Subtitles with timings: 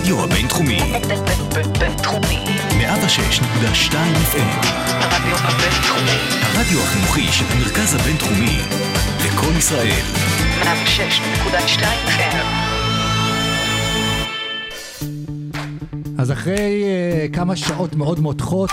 [0.00, 0.80] הרדיו הבינתחומי.
[1.78, 2.44] בינתחומי.
[2.70, 4.66] 106.2 FM.
[4.90, 6.18] הרדיו הבינתחומי.
[6.42, 8.58] הרדיו החינוכי של המרכז הבינתחומי.
[9.26, 10.02] לקום ישראל.
[10.62, 12.46] 106.2 FM.
[16.18, 16.82] אז אחרי
[17.30, 18.70] uh, כמה שעות מאוד מותחות,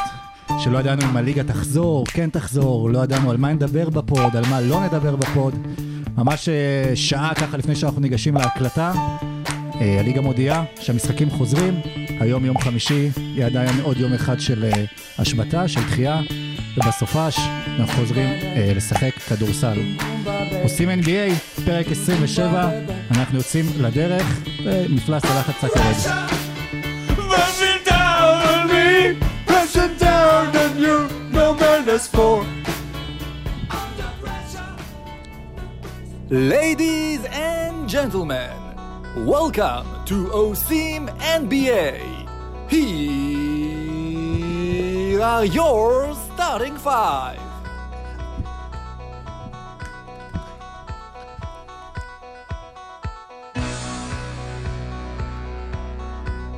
[0.59, 4.61] שלא ידענו אם הליגה תחזור, כן תחזור, לא ידענו על מה נדבר בפוד, על מה
[4.61, 5.53] לא נדבר בפוד,
[6.17, 8.93] ממש uh, שעה ככה לפני שאנחנו ניגשים להקלטה,
[9.79, 11.81] הליגה מודיעה שהמשחקים חוזרים,
[12.19, 14.77] היום יום חמישי, יהיה עדיין עוד יום אחד של uh,
[15.17, 16.21] השבתה, של דחייה,
[16.77, 17.39] ובסופש
[17.79, 19.79] אנחנו חוזרים uh, לשחק כדורסל.
[20.63, 22.69] עושים NBA, פרק 27,
[23.11, 25.63] אנחנו יוצאים לדרך, ומפלס הלחץ
[32.11, 32.45] for.
[36.29, 38.66] Ladies and gentlemen,
[39.25, 41.97] welcome to OSIM NBA.
[42.69, 42.81] Here
[45.21, 47.39] are your starting five.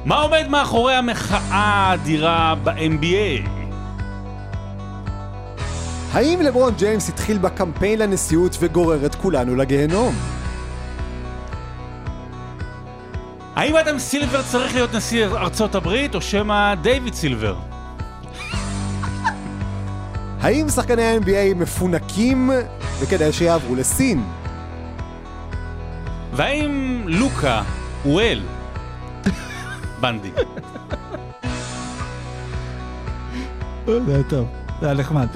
[0.05, 3.49] מה עומד מאחורי המחאה האדירה ב-NBA?
[6.13, 10.38] האם לברון ג'יימס התחיל בקמפיין לנשיאות וגורר את כולנו לגיהנום?
[13.59, 17.55] האם אדם סילבר צריך להיות נשיא ארצות הברית, או שמא דיוויד סילבר?
[20.41, 22.49] האם שחקני ה-NBA מפונקים
[22.99, 24.23] וכדאי שיעברו לסין?
[26.33, 27.63] והאם לוקה
[28.03, 28.41] הוא אל?
[30.01, 30.31] בנדי.
[33.85, 34.47] זה היה טוב,
[34.79, 35.27] זה היה נחמד.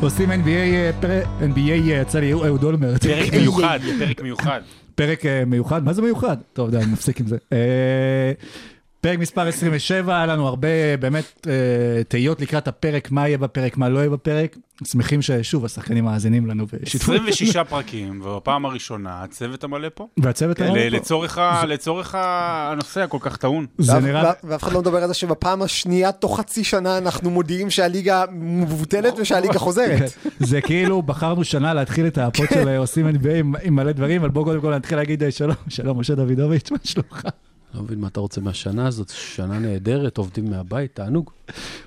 [0.00, 0.90] עושים- NBA, אה,
[1.40, 3.04] NBA אה, יצא לי אהוד אולמרט.
[3.06, 4.60] פרק מיוחד, פרק מיוחד.
[4.94, 6.36] פרק אה, מיוחד, מה זה מיוחד?
[6.52, 7.36] טוב, די, אני מפסיק עם זה.
[9.02, 10.68] פרק מספר 27, היה לנו הרבה
[11.00, 11.52] באמת אה,
[12.08, 14.56] תהיות לקראת הפרק, מה יהיה בפרק, מה לא יהיה בפרק.
[14.84, 17.12] שמחים ששוב השחקנים מאזינים לנו ושיתפו.
[17.12, 20.06] 26 פרקים, ובפעם הראשונה הצוות המלא פה.
[20.16, 20.78] והצוות היה פה.
[20.78, 23.66] לצורך ה- לצורך הנושא הכל כך טעון.
[23.78, 24.22] זה נראה...
[24.24, 28.24] ואף- ואף אחד לא מדבר על זה שבפעם השנייה תוך חצי שנה אנחנו מודיעים שהליגה
[28.32, 29.98] מבוטלת ושהליגה חוזרת.
[29.98, 33.92] כן, זה כאילו בחרנו שנה להתחיל את הפוד של אה, עושים NBA עם- עם מלא
[33.92, 37.22] דברים, אבל בואו קודם כל נתחיל להגיד אה, שלום, שלום משה דוידוביץ', מה שלומך?
[37.74, 41.30] לא מבין מה אתה רוצה מהשנה הזאת, שנה נהדרת, עובדים מהבית, תענוג.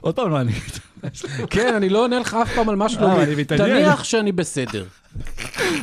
[0.02, 0.52] עוד פעם לא אני.
[1.50, 3.46] כן, אני לא עונה לך אף פעם על מה אה, שלומי.
[3.46, 4.86] תניח שאני בסדר.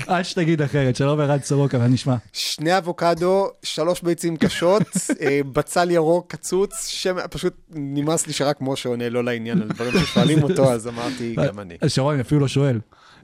[0.07, 2.17] עד שתגיד אחרת, שלום ערן סורוקה, מה נשמע?
[2.33, 4.83] שני אבוקדו, שלוש ביצים קשות,
[5.21, 9.93] אה, בצל ירוק קצוץ, שם פשוט נמאס לי שרק משה עונה לא לעניין על דברים
[9.93, 11.77] ששואלים אותו, אז אמרתי גם אני.
[11.81, 12.79] אז שרון אפילו לא שואל.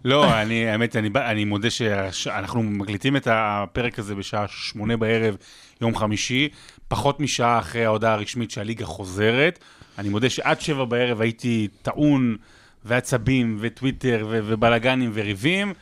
[0.04, 1.68] לא, אני, האמת, אני, אני מודה
[2.10, 5.36] שאנחנו מקליטים את הפרק הזה בשעה שמונה בערב,
[5.80, 6.48] יום חמישי,
[6.88, 9.58] פחות משעה אחרי ההודעה הרשמית שהליגה חוזרת.
[9.98, 12.36] אני מודה שעד שבע בערב הייתי טעון
[12.84, 15.72] ועצבים וטוויטר ובלאגנים וריבים,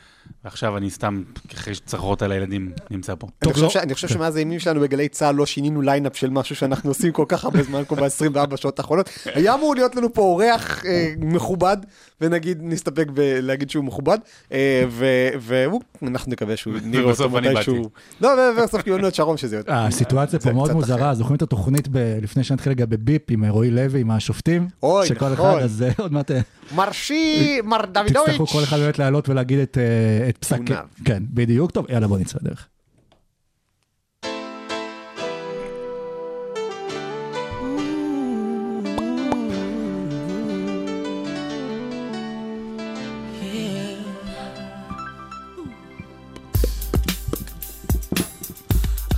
[0.47, 1.21] ועכשיו אני סתם,
[1.53, 3.27] אחרי צרחות על הילדים, נמצא פה.
[3.43, 6.29] אני חושב לא- ש- אני חושב שמאז הימים שלנו בגלי צה"ל לא שינינו lineup של
[6.29, 9.09] משהו שאנחנו עושים כל כך הרבה זמן, כמו ב-24 שעות האחרונות.
[9.25, 11.77] היה אמור להיות לנו פה אורח אה, מכובד,
[12.21, 14.17] ונגיד, נסתפק בלהגיד שהוא מכובד,
[14.51, 15.05] אה, ו-
[15.39, 17.89] והוא, אנחנו נקווה שהוא נראה אותו מתישהו.
[18.21, 19.73] לא, ו- ובסוף קיבלנו את שרון שזה יותר.
[19.73, 21.13] הסיטואציה פה מאוד מוזרה.
[21.15, 24.67] זוכרים את התוכנית ב- לפני שנתחיל רגע בביפ עם רועי לוי, עם השופטים?
[24.83, 25.49] אוי, שכל נכון.
[25.49, 26.39] אחד, אז אה, עוד מעט אה,
[26.75, 28.51] מרשי, מר תצטרכו דוידוביץ'.
[28.51, 30.55] כל אחד באמת לעלות ולהגיד את, אה, את פסק...
[30.65, 30.85] טיעוניו.
[31.05, 31.71] כן, בדיוק.
[31.71, 32.67] טוב, יאללה בוא נצא לדרך.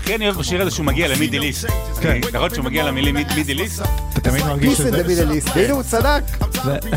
[0.09, 1.67] הכי אני אוהב בשיר הזה שהוא מגיע ל Middle East.
[2.01, 2.21] כן.
[2.37, 3.81] רואה שהוא מגיע למילים Middle East?
[4.13, 5.25] אתה תמיד מרגיש peace in the שזה...
[5.25, 6.23] Middle East, והנה הוא צדק,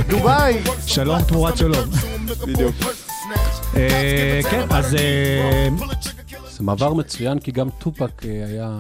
[0.09, 0.63] דובאי.
[0.87, 1.89] שלום תמורת שלום.
[2.47, 2.75] בדיוק.
[3.77, 5.69] אה, כן, אז אה,
[6.51, 8.79] זה מעבר מצוין, כי גם טופק אה, היה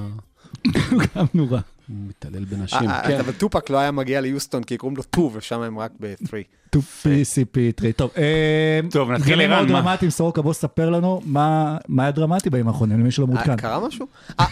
[1.16, 1.58] גם נורא.
[1.88, 2.90] מתעלל בנשים.
[3.06, 3.18] כן.
[3.20, 6.30] אבל טופק לא היה מגיע ליוסטון כי קוראים לו Two, ושם הם רק ב-3.
[6.76, 7.92] 2PCP3.
[7.96, 9.80] טוב, אה, טוב, נתחיל, דברים ערן, מאוד מה?
[9.80, 13.56] דרמטיים, סורוקה, בוא ספר לנו מה היה דרמטי בימים האחרונים, למי שלא מעודכן.
[13.56, 14.06] קרה משהו?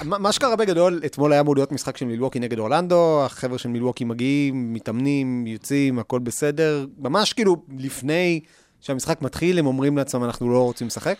[0.04, 4.04] מה שקרה בגדול, אתמול היה אמור להיות משחק של מילווקי נגד אורלנדו, החבר'ה של מילווקי
[4.04, 6.86] מגיעים, מתאמנים, יוצאים, הכל בסדר.
[6.98, 8.40] ממש כאילו לפני
[8.80, 11.16] שהמשחק מתחיל, הם אומרים לעצמם, אנחנו לא רוצים לשחק.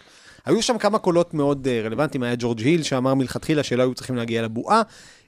[0.47, 4.17] היו שם כמה קולות מאוד אה, רלוונטיים, היה ג'ורג' היל שאמר מלכתחילה שלא היו צריכים
[4.17, 4.83] להגיע לבועה.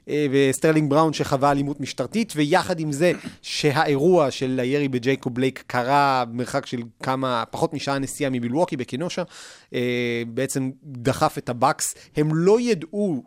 [0.09, 6.25] אה, וסטרלינג בראון שחווה אלימות משטרתית, ויחד עם זה שהאירוע של הירי בג'ייקוב בלייק קרה
[6.25, 9.23] במרחק של כמה, פחות משעה נסיעה ממילווקי בקינושה,
[9.73, 11.95] אה, בעצם דחף את הבאקס.
[12.15, 13.23] הם לא ידעו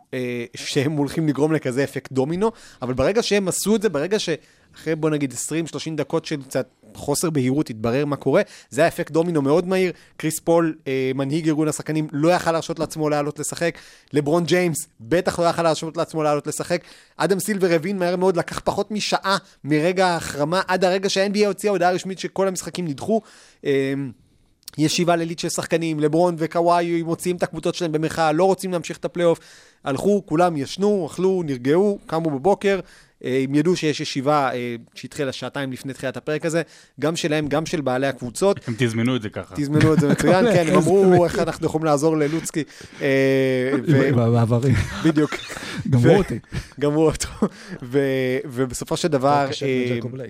[0.55, 2.51] שהם הולכים לגרום לכזה אפקט דומינו,
[2.81, 4.29] אבל ברגע שהם עשו את זה, ברגע ש...
[4.77, 5.35] אחרי בוא נגיד 20-30
[5.95, 8.41] דקות של קצת חוסר בהירות, התברר מה קורה.
[8.69, 9.91] זה היה אפקט דומינו מאוד מהיר.
[10.17, 13.77] קריס פול, אה, מנהיג ארגון השחקנים, לא יכל להרשות לעצמו לעלות לשחק.
[14.13, 16.81] לברון ג'יימס, בטח לא יכל להרשות לעצמו לעלות לשחק.
[17.17, 21.91] אדם סילבר הבין מהר מאוד, לקח פחות משעה מרגע ההחרמה עד הרגע שה-NBA הוציאה הודעה
[21.91, 23.21] רשמית שכל המשחקים נדחו.
[23.65, 23.93] אה,
[24.77, 29.05] ישיבה לילית של שחקנים, לברון וקוואי מוציאים את הקבוצות שלהם במחאה, לא רוצים להמשיך את
[29.05, 29.39] הפלייאוף.
[29.83, 32.79] הלכו, כולם ישנו, אכלו, נרגעו, קמו בבוקר,
[33.21, 36.61] הם ידעו שיש ישיבה אה, שהתחילה שעתיים לפני תחילת הפרק הזה,
[36.99, 38.59] גם שלהם, גם של בעלי הקבוצות.
[38.67, 39.55] הם תזמנו את זה ככה.
[39.55, 42.63] תזמנו את זה מצוין, כן, הם אמרו איך אנחנו יכולים לעזור ללוצקי.
[43.01, 44.71] אה, ו- בעברי.
[45.05, 45.35] בדיוק.
[45.89, 46.39] גמרו ו- אותי.
[46.79, 47.27] גמרו אותו.
[48.45, 50.25] ובסופו של דבר, אה,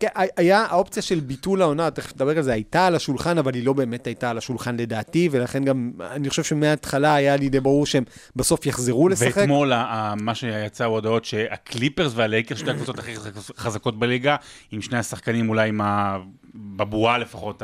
[0.00, 3.64] כן, היה האופציה של ביטול העונה, תכף נדבר על זה, הייתה על השולחן, אבל היא
[3.64, 7.86] לא באמת הייתה על השולחן לדעתי, ולכן גם, אני חושב שמההתחלה היה לי די ברור
[7.86, 8.04] שהם
[8.36, 9.36] בסוף יחזרו לשחק.
[9.36, 9.72] ואתמול
[10.16, 14.36] מה שיצא הודעות שהקליפרס והלייקרס, שתי הקבוצות הכי חזק- חזקות בליגה,
[14.70, 16.18] עם שני השחקנים אולי עם ה...
[16.54, 17.62] בבועה לפחות.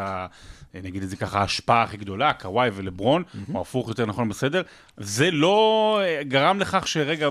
[0.74, 3.22] נגיד את זה ככה, ההשפעה הכי גדולה, קוואי ולברון,
[3.54, 4.62] או הפוך יותר נכון בסדר,
[4.96, 7.28] זה לא אה, גרם לכך שרגע,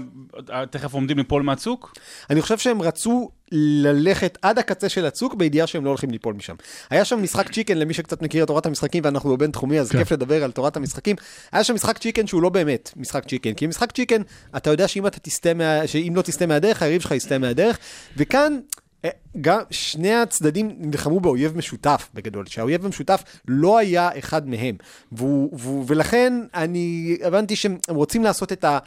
[0.49, 1.93] אה, תכף עומדים ליפול מהצוק?
[2.29, 6.55] אני חושב שהם רצו ללכת עד הקצה של הצוק בידיעה שהם לא הולכים ליפול משם.
[6.89, 9.97] היה שם משחק צ'יקן, למי שקצת מכיר את תורת המשחקים, ואנחנו בבין תחומי, אז כן.
[9.97, 11.15] כיף לדבר על תורת המשחקים.
[11.51, 14.21] היה שם משחק צ'יקן שהוא לא באמת משחק צ'יקן, כי משחק צ'יקן,
[14.57, 15.87] אתה יודע שאם אתה תסטה מה...
[15.87, 17.77] שאם לא תסטה מהדרך, היריב שלך יסטה מהדרך,
[18.17, 18.59] וכאן...
[19.05, 19.09] אה,
[19.41, 24.75] גם שני הצדדים נלחמו באויב משותף בגדול, שהאויב המשותף לא היה אחד מהם.
[25.11, 28.79] והוא, והוא, ולכן אני הבנתי שהם הם רוצים לעשות את ה...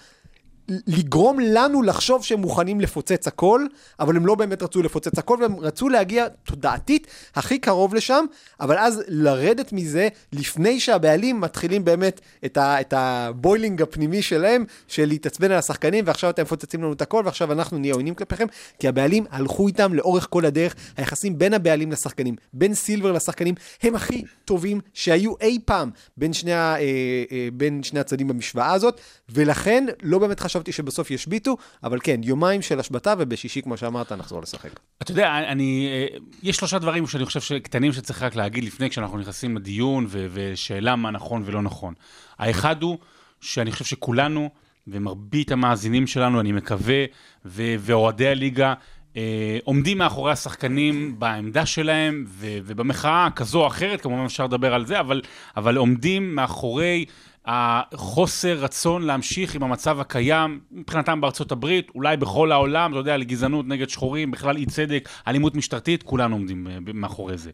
[0.69, 3.67] לגרום לנו לחשוב שהם מוכנים לפוצץ הכל,
[4.01, 8.25] אבל הם לא באמת רצו לפוצץ הכל, והם רצו להגיע תודעתית הכי קרוב לשם,
[8.61, 15.05] אבל אז לרדת מזה לפני שהבעלים מתחילים באמת את, ה, את הבוילינג הפנימי שלהם, של
[15.05, 18.47] להתעצבן על השחקנים, ועכשיו אתם מפוצצים לנו את הכל, ועכשיו אנחנו נהיה עוינים כלפיכם,
[18.79, 23.95] כי הבעלים הלכו איתם לאורך כל הדרך, היחסים בין הבעלים לשחקנים, בין סילבר לשחקנים, הם
[23.95, 29.87] הכי טובים שהיו אי פעם בין שני, אה, אה, בין שני הצדדים במשוואה הזאת, ולכן
[30.03, 34.71] לא באמת חשבתי שבסוף ישביתו, אבל כן, יומיים של השבתה, ובשישי, כמו שאמרת, נחזור לשחק.
[35.03, 39.19] אתה יודע, אני, אה, יש שלושה דברים שאני חושב שקטנים שצריך רק להגיד לפני כשאנחנו
[39.19, 41.95] נכנסים לדיון, ו- ושאלה מה נכון ולא נכון.
[42.39, 42.99] האחד הוא
[43.41, 44.51] שאני חושב שכולנו,
[44.87, 47.05] ומרבית המאזינים שלנו, אני מקווה,
[47.45, 48.75] ו- ואוהדי הליגה,
[49.17, 54.87] אה, עומדים מאחורי השחקנים בעמדה שלהם, ו- ובמחאה כזו או אחרת, כמובן אפשר לדבר על
[54.87, 55.21] זה, אבל,
[55.57, 57.05] אבל עומדים מאחורי
[57.47, 63.69] החוסר רצון להמשיך עם המצב הקיים, מבחינתם בארצות הברית, אולי בכל העולם, אתה יודע, לגזענות
[63.69, 67.51] נגד שחורים, בכלל אי צדק, אלימות משטרתית, כולנו עומדים אה, מאחורי זה.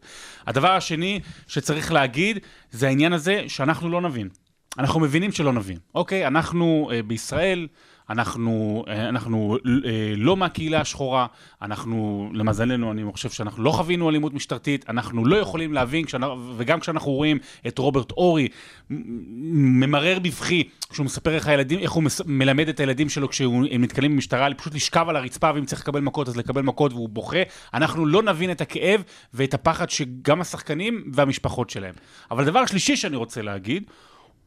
[0.47, 2.39] הדבר השני שצריך להגיד,
[2.71, 4.29] זה העניין הזה שאנחנו לא נבין.
[4.79, 5.77] אנחנו מבינים שלא נבין.
[5.95, 7.67] אוקיי, אנחנו אה, בישראל,
[8.09, 11.25] אנחנו, אה, אנחנו אה, לא מהקהילה השחורה,
[11.61, 16.79] אנחנו, למזלנו, אני חושב שאנחנו לא חווינו אלימות משטרתית, אנחנו לא יכולים להבין, כשאנחנו, וגם
[16.79, 18.47] כשאנחנו רואים את רוברט אורי
[18.89, 24.11] ממרר בבכי, כשהוא מספר איך הילדים, איך הוא מס, מלמד את הילדים שלו כשהם נתקלים
[24.11, 27.41] במשטרה, פשוט לשכב על הרצפה, ואם צריך לקבל מכות אז לקבל מכות, והוא בוכה,
[27.73, 29.03] אנחנו לא נבין את הכאב
[29.33, 31.93] ואת הפחד שגם השחקנים והמשפחות שלהם.
[32.31, 33.83] אבל הדבר השלישי שאני רוצה להגיד,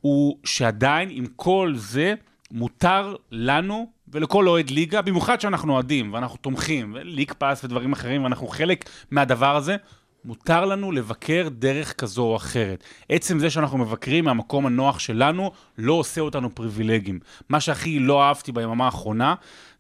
[0.01, 2.15] הוא שעדיין עם כל זה
[2.51, 8.47] מותר לנו ולכל אוהד ליגה, במיוחד שאנחנו אוהדים ואנחנו תומכים, ליג פאס ודברים אחרים, ואנחנו
[8.47, 9.77] חלק מהדבר הזה,
[10.25, 12.85] מותר לנו לבקר דרך כזו או אחרת.
[13.09, 17.21] עצם זה שאנחנו מבקרים מהמקום הנוח שלנו, לא עושה אותנו פריבילגים.
[17.49, 19.35] מה שהכי לא אהבתי ביממה האחרונה,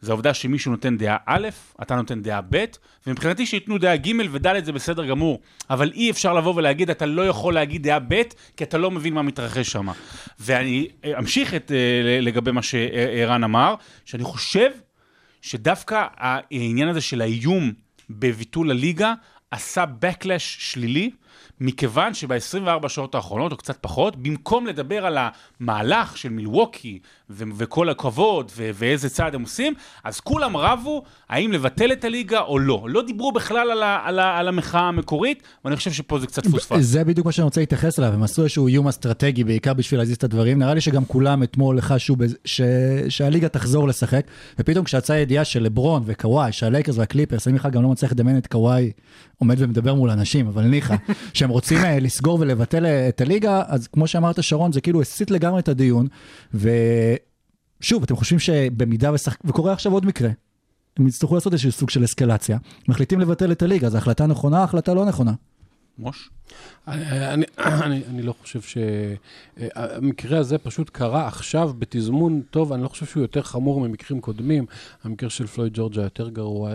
[0.04, 1.48] זה העובדה שמישהו נותן דעה א',
[1.82, 2.64] אתה נותן דעה ב',
[3.06, 5.40] ומבחינתי שייתנו דעה ג' וד' זה בסדר גמור.
[5.70, 8.22] אבל אי אפשר לבוא ולהגיד, אתה לא יכול להגיד דעה ב',
[8.56, 9.88] כי אתה לא מבין מה מתרחש שם.
[10.40, 14.70] ואני אמשיך את, אה, לגבי מה שערן אמר, שאני חושב
[15.42, 17.72] שדווקא העניין הזה של האיום
[18.10, 19.14] בביטול הליגה,
[19.54, 20.24] עשה backlash
[20.58, 21.10] שלילי,
[21.60, 25.18] מכיוון שב-24 שעות האחרונות, או קצת פחות, במקום לדבר על
[25.60, 26.98] המהלך של מילווקי
[27.30, 32.40] ו- וכל הכבוד ו- ואיזה צעד הם עושים, אז כולם רבו האם לבטל את הליגה
[32.40, 32.86] או לא.
[32.88, 36.46] לא דיברו בכלל על, ה- על, ה- על המחאה המקורית, ואני חושב שפה זה קצת
[36.46, 36.78] פוספס.
[36.80, 40.16] זה בדיוק מה שאני רוצה להתייחס אליו, הם עשו איזשהו איום אסטרטגי בעיקר בשביל להזיז
[40.16, 42.60] את הדברים, נראה לי שגם כולם אתמול חשו בז- ש...
[43.08, 44.26] שהליגה תחזור לשחק,
[44.58, 48.46] ופתאום כשיצאה ידיעה של לברון וקוואי, שהלייקרס והקליפרס, אני בכלל גם לא מצליח לדמיין את
[48.46, 48.90] קוואי
[49.44, 50.96] עומד ומדבר מול אנשים, אבל ניחא,
[51.34, 55.30] שהם רוצים אה, לסגור ולבטל אה, את הליגה, אז כמו שאמרת, שרון, זה כאילו הסיט
[55.30, 56.06] לגמרי את הדיון,
[56.54, 59.38] ושוב, אתם חושבים שבמידה ושחק...
[59.44, 60.30] וקורה עכשיו עוד מקרה,
[60.96, 62.58] הם יצטרכו לעשות איזשהו סוג של אסקלציה,
[62.88, 65.32] מחליטים לבטל את הליגה, אז החלטה נכונה, החלטה לא נכונה.
[65.98, 66.30] מוש?
[66.88, 73.06] אני, אני, אני לא חושב שהמקרה הזה פשוט קרה עכשיו בתזמון טוב, אני לא חושב
[73.06, 74.66] שהוא יותר חמור ממקרים קודמים.
[75.04, 76.70] המקרה של פלויד ג'ורג'ה יותר גרוע.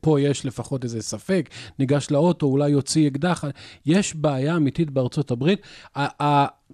[0.00, 3.44] פה יש לפחות איזה ספק, ניגש לאוטו, אולי יוציא אקדח.
[3.86, 5.60] יש בעיה אמיתית בארצות הברית.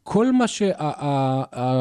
[0.02, 1.80] כל מה שהליגה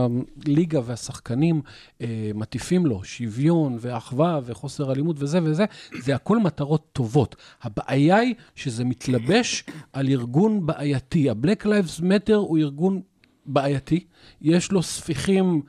[0.86, 1.62] והשחקנים
[2.02, 5.66] אה, מטיפים לו, שוויון ואחווה וחוסר אלימות וזה וזה,
[6.02, 7.36] זה הכל מטרות טובות.
[7.62, 9.64] הבעיה היא שזה מתלבש
[9.94, 11.30] על ארגון בעייתי.
[11.30, 13.02] ה-Black Lives Matter הוא ארגון
[13.46, 14.06] בעייתי,
[14.42, 15.62] יש לו ספיחים...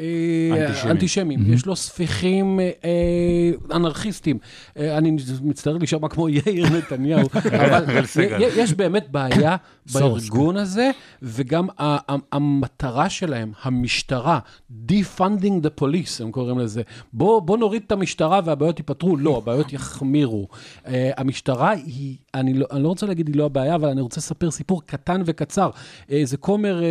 [0.00, 0.90] אה, אנטישמים.
[0.90, 4.38] אנטישמים, יש לו ספיחים אה, אנרכיסטים.
[4.76, 7.28] אה, אני מצטער להישמע כמו יאיר נתניהו,
[7.64, 7.84] אבל
[8.56, 9.56] יש באמת בעיה
[9.92, 10.90] בארגון הזה,
[11.22, 11.66] וגם
[12.32, 14.38] המטרה שלהם, המשטרה,
[14.88, 16.82] defunding the police, הם קוראים לזה.
[17.12, 19.16] בוא, נוריד את המשטרה והבעיות ייפתרו.
[19.16, 20.48] לא, הבעיות יחמירו.
[20.86, 24.50] המשטרה היא, אני לא, אני לא רוצה להגיד היא לא הבעיה, אבל אני רוצה לספר
[24.50, 25.70] סיפור קטן וקצר.
[26.22, 26.82] זה כומר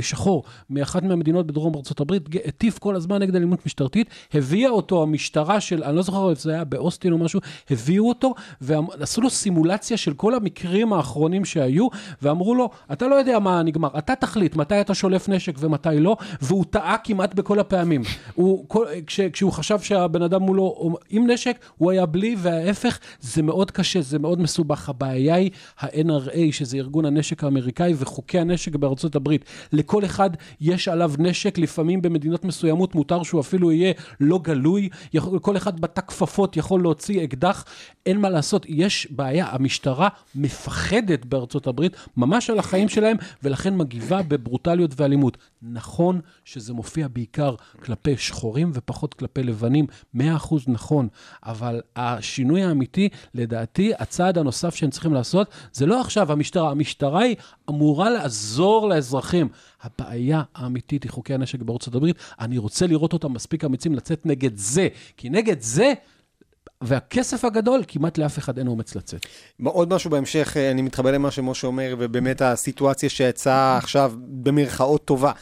[0.00, 5.60] שחור מאחת מהמדינות בדרום ארצות הברית, הטיף כל הזמן נגד אלימות משטרתית, הביאה אותו המשטרה
[5.60, 9.96] של, אני לא זוכר אם זה היה באוסטין או משהו, הביאו אותו ועשו לו סימולציה
[9.96, 11.88] של כל המקרים האחרונים שהיו,
[12.22, 16.16] ואמרו לו, אתה לא יודע מה נגמר, אתה תחליט מתי אתה שולף נשק ומתי לא,
[16.42, 18.02] והוא טעה כמעט בכל הפעמים.
[18.34, 23.42] הוא, כל, כש, כשהוא חשב שהבן אדם מולו עם נשק, הוא היה בלי, וההפך, זה
[23.42, 24.88] מאוד קשה, זה מאוד מסובך.
[24.88, 29.44] הבעיה היא ה-NRA, שזה ארגון הנשק האמריקאי, וחוקי הנשק בארצות הברית.
[29.72, 35.38] לכל אחד יש עליו נשק, לפעמים במדינות מסוימות מותר שהוא אפילו יהיה לא גלוי, יכול,
[35.38, 37.64] כל אחד בתא כפפות יכול להוציא אקדח,
[38.06, 44.22] אין מה לעשות, יש בעיה, המשטרה מפחדת בארצות הברית ממש על החיים שלהם, ולכן מגיבה
[44.22, 45.36] בברוטליות ואלימות.
[45.62, 49.86] נכון שזה מופיע בעיקר כלפי שחורים ופחות כלפי לבנים,
[50.16, 50.20] 100%
[50.66, 51.08] נכון,
[51.46, 57.36] אבל השינוי האמיתי, לדעתי, הצעד הנוסף שהם צריכים לעשות, זה לא עכשיו המשטרה, המשטרה היא
[57.70, 59.48] אמורה לעזור לאזרחים.
[59.82, 64.56] הבעיה האמיתית היא חוקי הנשק בארצות הברית, אני רוצה לראות אותם מספיק אמיצים לצאת נגד
[64.56, 65.92] זה, כי נגד זה...
[66.84, 69.26] והכסף הגדול, כמעט לאף אחד אין אומץ לצאת.
[69.64, 75.32] עוד משהו בהמשך, אה, אני מתחבר למה שמשה אומר, ובאמת הסיטואציה שיצאה עכשיו במרכאות טובה.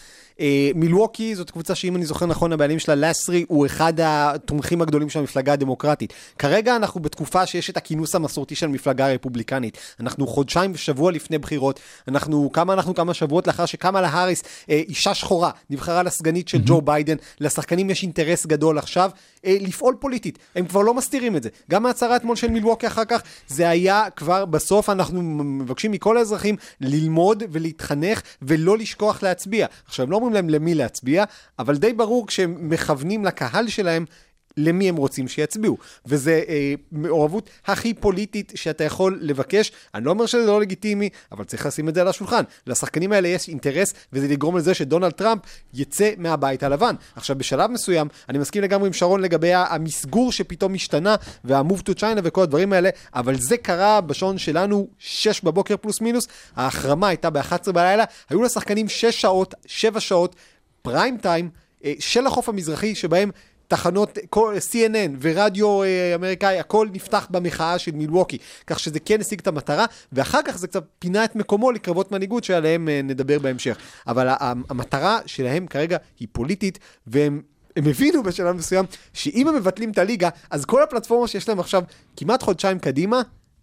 [0.41, 5.11] אה, מילווקי זאת קבוצה שאם אני זוכר נכון, הבעלים שלה, לסרי, הוא אחד התומכים הגדולים
[5.11, 6.13] של המפלגה הדמוקרטית.
[6.39, 9.79] כרגע אנחנו בתקופה שיש את הכינוס המסורתי של המפלגה הרפובליקנית.
[10.01, 11.81] אנחנו חודשיים ושבוע לפני בחירות.
[12.09, 16.81] אנחנו, כמה אנחנו כמה שבועות לאחר שקמאלה האריס, אה, אישה שחורה, נבחרה לסגנית של ג'ו
[16.81, 17.17] ביידן.
[17.41, 19.11] לשחקנים יש אינטרס גדול עכשיו
[19.45, 20.39] אה, לפעול פוליטית.
[20.55, 21.49] הם כבר לא מסתירים את זה.
[21.71, 26.57] גם ההצהרה אתמול של מילווקי אחר כך, זה היה כבר בסוף, אנחנו מבקשים מכל האזרחים
[26.81, 29.67] ללמוד ולהתחנך ולא לשכוח להצביע.
[29.87, 31.25] עכשיו, הם לא אומרים להם למי להצביע,
[31.59, 34.05] אבל די ברור כשהם מכוונים לקהל שלהם,
[34.61, 35.79] למי הם רוצים שיצביעו.
[36.07, 39.73] וזה אה, מעורבות הכי פוליטית שאתה יכול לבקש.
[39.95, 42.43] אני לא אומר שזה לא לגיטימי, אבל צריך לשים את זה על השולחן.
[42.67, 45.43] לשחקנים האלה יש אינטרס, וזה לגרום לזה שדונלד טראמפ
[45.75, 46.95] יצא מהבית הלבן.
[47.17, 52.21] עכשיו, בשלב מסוים, אני מסכים לגמרי עם שרון לגבי המסגור שפתאום השתנה, וה-move to China
[52.23, 56.25] וכל הדברים האלה, אבל זה קרה בשעון שלנו, 6 בבוקר פלוס מינוס,
[56.57, 60.37] ההחרמה הייתה ב-11 בלילה, היו לשחקנים 6 שעות, 7 שעות,
[60.83, 61.51] פריים טיים,
[61.85, 63.31] אה, של החוף המזרחי, שבהם
[63.71, 69.47] תחנות, CNN ורדיו אה, אמריקאי, הכל נפתח במחאה של מילווקי, כך שזה כן השיג את
[69.47, 73.77] המטרה, ואחר כך זה קצת פינה את מקומו לקרבות מנהיגות שעליהם אה, נדבר בהמשך.
[74.07, 77.43] אבל המטרה שלהם כרגע היא פוליטית, והם...
[77.77, 81.83] הם הבינו בשלב מסוים שאם הם מבטלים את הליגה, אז כל הפלטפורמה שיש להם עכשיו
[82.17, 83.23] כמעט חודשיים קדימה,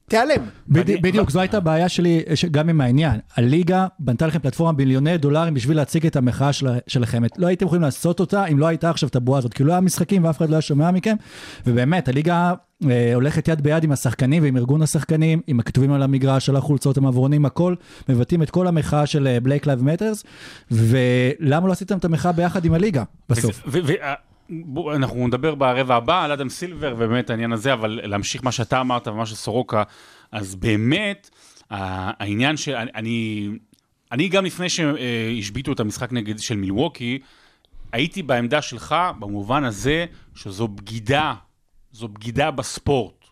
[0.10, 0.42] תיעלם.
[0.68, 3.20] בדי, בדיוק, זו הייתה הבעיה שלי גם עם העניין.
[3.36, 7.26] הליגה בנתה לכם פלטפורמה ביליוני דולרים בשביל להציג את המחאה של, שלכם.
[7.26, 9.72] את- לא הייתם יכולים לעשות אותה אם לא הייתה עכשיו את הבועה הזאת, כי לא
[9.72, 11.16] היה משחקים ואף אחד לא היה שומע מכם.
[11.68, 12.54] ובאמת, הליגה
[12.90, 16.98] אה, הולכת יד ביד עם השחקנים ועם ארגון השחקנים, עם הכתובים על המגרש, על החולצות,
[16.98, 17.76] המעברונים, הכל,
[18.10, 20.24] מבטאים את כל המחאה של אה, Black Lives Matters,
[20.72, 23.64] ולמה לא עשיתם את המחאה ביחד עם הליגה בסוף?
[23.68, 24.14] ו- ו- ה-
[24.50, 28.82] בוא, אנחנו נדבר ברבע הבא על אדם סילבר ובאמת העניין הזה, אבל להמשיך מה שאתה
[28.82, 29.84] אמרת ומה שסורוקה,
[30.32, 31.30] אז באמת,
[31.70, 33.50] העניין שאני, אני,
[34.12, 37.20] אני גם לפני שהשביתו את המשחק נגד של מילווקי,
[37.92, 41.34] הייתי בעמדה שלך במובן הזה שזו בגידה,
[41.92, 43.26] זו בגידה בספורט.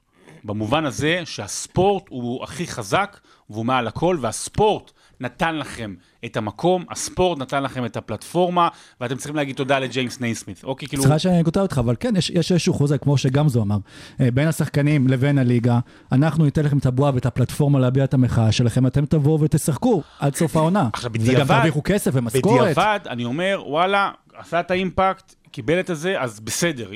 [0.43, 3.19] במובן הזה שהספורט הוא הכי חזק
[3.49, 5.95] והוא מעל הכל, והספורט נתן לכם
[6.25, 8.67] את המקום, הספורט נתן לכם את הפלטפורמה,
[9.01, 10.63] ואתם צריכים להגיד תודה לג'יימס נייסמית.
[10.63, 11.03] אוקיי, כאילו...
[11.03, 13.77] סליחה שאני קוטע אותך, אבל כן, יש, יש איזשהו חוזה, כמו שגמזו אמר,
[14.21, 15.79] אה, בין השחקנים לבין הליגה,
[16.11, 20.35] אנחנו ניתן לכם את הבועה ואת הפלטפורמה להביע את המחאה שלכם, אתם תבואו ותשחקו עד
[20.35, 20.89] סוף העונה.
[20.93, 22.61] עכשיו, וגם בדיעבד- תרוויחו כסף ומשכורת.
[22.61, 26.89] בדיעבד, אני אומר, וואלה, עשה את האימפקט, קיבל את הזה, אז בסדר.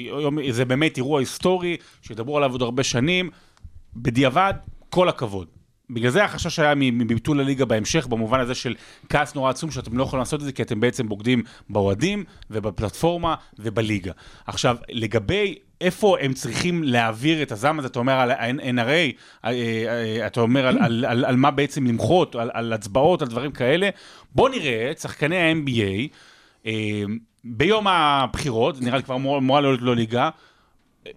[0.52, 3.30] זה באמת אירוע היסטורי, שידברו עליו עוד הרבה שנים.
[3.96, 4.54] בדיעבד,
[4.90, 5.48] כל הכבוד.
[5.90, 8.76] בגלל זה החשש היה מביטול הליגה בהמשך, במובן הזה של
[9.10, 13.36] כעס נורא עצום שאתם לא יכולים לעשות את זה, כי אתם בעצם בוגדים באוהדים ובפלטפורמה
[13.60, 14.12] ובליגה.
[14.48, 20.28] עכשיו, לגבי איפה הם צריכים להעביר את הזעם הזה, אתה אומר על ה-NRA, אה, אה,
[20.28, 23.90] אתה אומר על, על, על, על מה בעצם למחות, על, על הצבעות, על דברים כאלה.
[24.36, 26.08] בוא נראה את שחקני ה-NBA,
[26.66, 27.04] אה,
[27.44, 30.30] ביום הבחירות, נראה לי כבר אמור- אמורה להיות לו ליגה,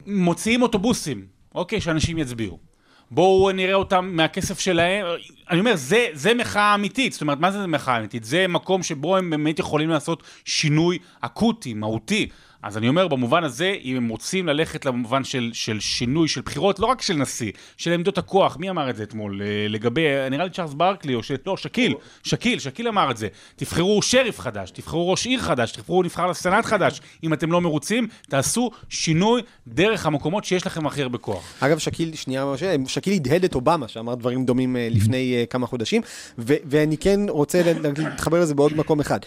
[0.07, 2.72] מוציאים אוטובוסים, אוקיי, שאנשים יצביעו.
[3.15, 5.07] בואו נראה אותם מהכסף שלהם.
[5.51, 7.13] אני אומר, זה, זה מחאה אמיתית.
[7.13, 8.25] זאת אומרת, מה זה מחאה אמיתית?
[8.25, 12.29] זה מקום שבו הם באמת יכולים לעשות שינוי אקוטי, מהותי.
[12.63, 16.79] אז אני אומר, במובן הזה, אם הם רוצים ללכת למובן של, של שינוי, של בחירות,
[16.79, 19.43] לא רק של נשיא, של עמדות הכוח, מי אמר את זה אתמול?
[19.43, 21.33] אה, לגבי, נראה לי צ'ארלס ברקלי, או ש...
[21.47, 23.29] לא, שקיל, שקיל, שקיל אמר את זה.
[23.57, 27.01] תבחרו שריף חדש, תבחרו ראש עיר חדש, תבחרו נבחר לסנאט חדש.
[27.25, 31.55] אם אתם לא מרוצים, תעשו שינוי דרך המקומות שיש לכם הכי הרבה כוח.
[31.61, 32.45] אגב, שקיל, שנייה,
[32.87, 36.03] שקיל הדהד את אובמה, שאמר דברים דומים אה, לפני אה, כמה חודשים,
[36.39, 37.63] ו- ואני כן רוצה
[37.99, 39.21] להתחבר לזה בעוד מקום אחד.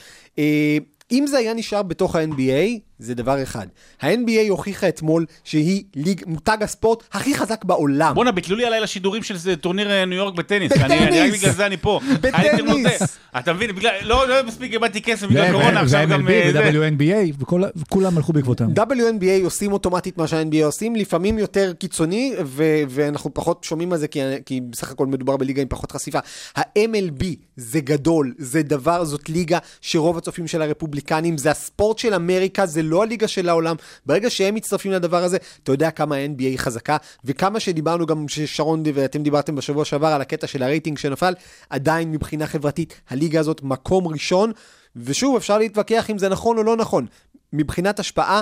[1.11, 3.67] אם זה היה נשאר בתוך ה-NBA, זה דבר אחד.
[4.01, 8.15] ה-NBA הוכיחה אתמול שהיא ליג, מותג הספורט הכי חזק בעולם.
[8.15, 10.71] בואנה, ביטלו לי הלילה שידורים של זה טורניר אה, ניו יורק בטניס.
[10.71, 10.91] בטניס!
[10.91, 11.99] אני, אני רק בגלל זה אני פה.
[12.21, 13.17] בטניס!
[13.39, 16.25] אתה מבין, בגלל, לא, לא מספיק איבדתי כסף בגלל קורונה, עכשיו גם...
[16.25, 16.51] ו-MLB אה.
[16.53, 17.43] ו-WNBA,
[17.75, 18.67] וכולם הלכו בעקבותם.
[18.75, 24.07] WNBA עושים אוטומטית מה שה-NBA עושים, לפעמים יותר קיצוני, ו- ואנחנו פחות שומעים על זה,
[24.07, 26.19] כי, כי בסך הכל מדובר בליגה עם פחות חשיפה.
[26.55, 27.25] ה-MLB
[27.55, 32.81] זה גדול, זה דבר, זאת ליגה שרוב הצופים של הרפובליקנים, זה הספורט של אמריקה, זה
[32.85, 33.75] לא הליגה של העולם.
[34.05, 39.23] ברגע שהם מצטרפים לדבר הזה, אתה יודע כמה ה-NBA חזקה, וכמה שדיברנו גם, ששרון ואתם
[39.23, 41.33] דיברתם בשבוע שעבר על הקטע של הרייטינג שנפל,
[41.69, 44.51] עדיין מבחינה חברתית, הליגה הזאת מקום ראשון,
[44.95, 47.05] ושוב, אפשר להתווכח אם זה נכון או לא נכון.
[47.53, 48.41] מבחינת השפעה,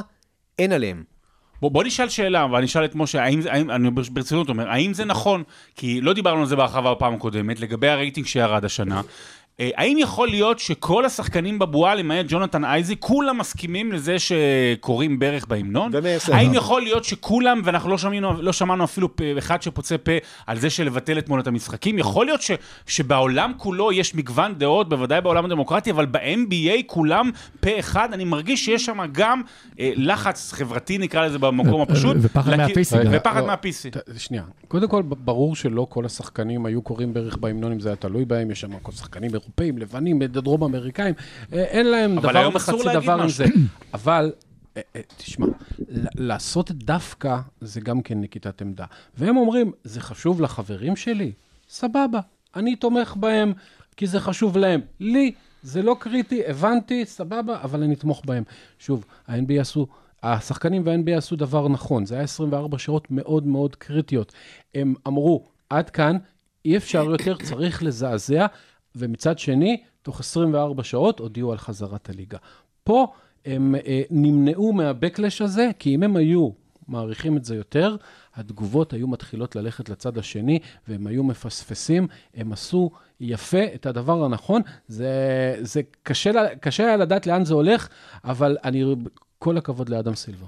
[0.59, 1.03] אין עליהם.
[1.61, 5.05] בוא, בוא נשאל שאלה, ואני אשאל את משה, האם, האם, אני ברצינות אומר, האם זה
[5.05, 5.43] נכון,
[5.75, 9.01] כי לא דיברנו על זה בהרחבה בפעם הקודמת, לגבי הרייטינג שירד השנה,
[9.59, 15.91] האם יכול להיות שכל השחקנים בבועה, למעט ג'ונתן אייזי, כולם מסכימים לזה שקוראים ברך בהמנון?
[16.31, 20.11] האם יכול להיות שכולם, ואנחנו לא שמענו, לא שמענו אפילו פה, אחד שפוצה פה
[20.47, 21.99] על זה שלבטל אתמול את המשחקים?
[21.99, 22.51] יכול להיות ש,
[22.87, 28.65] שבעולם כולו יש מגוון דעות, בוודאי בעולם הדמוקרטי, אבל ב-NBA כולם פה אחד, אני מרגיש
[28.65, 29.41] שיש שם גם
[29.79, 32.17] אה, לחץ חברתי, נקרא לזה במקום הפשוט.
[32.21, 32.95] ופחד מה-PC.
[33.11, 33.89] ופחד לא, מה-PC.
[33.91, 34.43] ת- שנייה.
[34.67, 38.51] קודם כל, ברור שלא כל השחקנים היו קוראים בערך בהמנון אם זה היה תלוי בהם,
[38.51, 41.15] יש שם כל שחקנים אירופאים, לבנים, דרום אמריקאים,
[41.53, 43.29] אה, אין להם דבר וחצי דבר עם.
[43.29, 43.45] זה.
[43.93, 44.31] אבל,
[44.77, 45.47] אה, אה, תשמע,
[46.15, 48.85] לעשות דווקא זה גם כן נקיטת עמדה.
[49.17, 51.31] והם אומרים, זה חשוב לחברים שלי?
[51.69, 52.19] סבבה,
[52.55, 53.53] אני תומך בהם
[53.97, 54.81] כי זה חשוב להם.
[54.99, 55.31] לי
[55.63, 58.43] זה לא קריטי, הבנתי, סבבה, אבל אני אתמוך בהם.
[58.79, 59.87] שוב, ה-NBA עשו...
[60.23, 64.33] השחקנים וה-NBA עשו דבר נכון, זה היה 24 שעות מאוד מאוד קריטיות.
[64.75, 66.17] הם אמרו, עד כאן,
[66.65, 68.45] אי אפשר יותר, צריך לזעזע,
[68.95, 72.37] ומצד שני, תוך 24 שעות הודיעו על חזרת הליגה.
[72.83, 73.07] פה
[73.45, 76.49] הם אה, נמנעו מהבקלש הזה, כי אם הם היו
[76.87, 77.95] מעריכים את זה יותר,
[78.35, 84.61] התגובות היו מתחילות ללכת לצד השני, והם היו מפספסים, הם עשו יפה את הדבר הנכון.
[84.87, 85.11] זה,
[85.61, 87.89] זה קשה, קשה היה לדעת לאן זה הולך,
[88.23, 88.83] אבל אני,
[89.39, 90.45] כל הכבוד לאדם סילבה.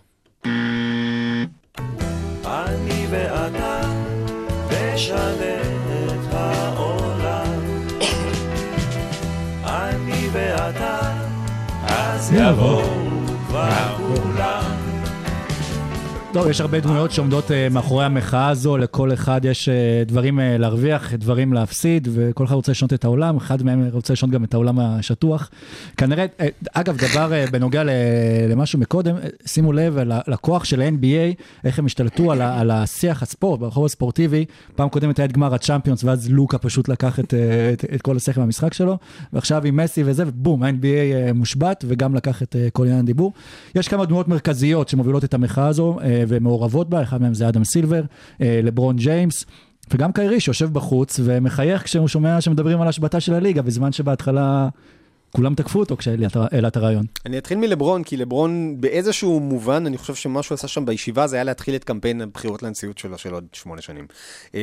[12.36, 12.82] אז יבואו
[13.48, 13.94] כבר כולם.
[16.36, 20.58] לא, יש הרבה דמויות שעומדות אה, מאחורי המחאה הזו, לכל אחד יש אה, דברים אה,
[20.58, 24.54] להרוויח, דברים להפסיד, וכל אחד רוצה לשנות את העולם, אחד מהם רוצה לשנות גם את
[24.54, 25.50] העולם השטוח.
[25.98, 27.84] כנראה, אה, אגב, דבר בנוגע
[28.50, 33.86] למשהו מקודם, שימו לב לכוח של ה-NBA, איך הם השתלטו על, על השיח הספורט, ברחוב
[33.86, 34.45] הספורטיבי.
[34.76, 37.34] פעם קודמת היה את גמר הצ'אמפיונס, ואז לוקה פשוט לקח את,
[37.74, 38.98] את, את כל השכל מהמשחק שלו,
[39.34, 43.34] ועכשיו עם מסי וזה, ובום, ה-NBA מושבת, וגם לקח את כל עניין הדיבור.
[43.76, 48.03] יש כמה דמויות מרכזיות שמובילות את המחאה הזו ומעורבות בה, אחד מהם זה אדם סילבר,
[48.41, 49.45] אה, לברון ג'יימס.
[49.93, 54.69] וגם קיירי שיושב בחוץ ומחייך כשהוא שומע שמדברים על השבתה של הליגה, בזמן שבהתחלה
[55.36, 57.06] כולם תקפו אותו כשהעלה את הרעיון.
[57.26, 61.36] אני אתחיל מלברון, כי לברון באיזשהו מובן, אני חושב שמה שהוא עשה שם בישיבה זה
[61.36, 64.08] היה להתחיל את קמפיין הבחירות לנשיאות שלו של עוד שמונה שנים.
[64.56, 64.60] אה.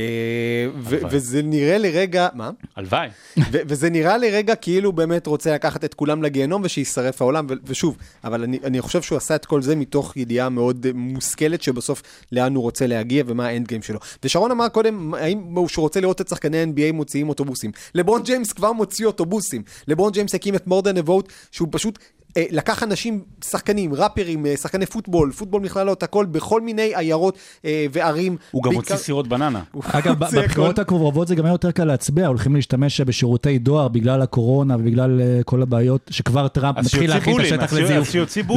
[0.85, 2.51] וזה נראה לרגע, מה?
[2.77, 3.09] הלוואי.
[3.51, 8.43] וזה נראה לרגע כאילו הוא באמת רוצה לקחת את כולם לגיהנום ושישרף העולם, ושוב, אבל
[8.43, 12.63] אני, אני חושב שהוא עשה את כל זה מתוך ידיעה מאוד מושכלת שבסוף לאן הוא
[12.63, 13.99] רוצה להגיע ומה ה end game שלו.
[14.25, 17.71] ושרון אמר קודם, האם הוא שהוא רוצה לראות את שחקני NBA מוציאים אוטובוסים.
[17.95, 19.63] לברון ג'יימס כבר מוציא אוטובוסים.
[19.89, 21.99] לברון ג'יימס הקים את More Than a Vote, שהוא פשוט...
[22.37, 27.87] אה, לקח אנשים, שחקנים, ראפרים, אה, שחקני פוטבול, פוטבול מכללות, הכל, בכל מיני עיירות אה,
[27.93, 28.37] וערים.
[28.51, 29.63] הוא גם בעיקר- הוציא סירות בננה.
[29.83, 30.19] אגב.
[30.19, 35.21] בבחירות הקרובות זה גם היה יותר קל להצביע, הולכים להשתמש בשירותי דואר בגלל הקורונה ובגלל
[35.21, 37.73] אה, כל הבעיות, שכבר טראמפ מתחיל להכין את השטח.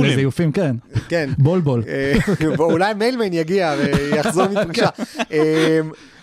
[0.04, 0.76] לזיופים, כן.
[1.10, 1.30] כן.
[1.38, 1.84] בול בול.
[1.88, 2.14] אה,
[2.58, 3.76] ואולי מיילמן יגיע
[4.12, 4.90] ויחזור מפרישה.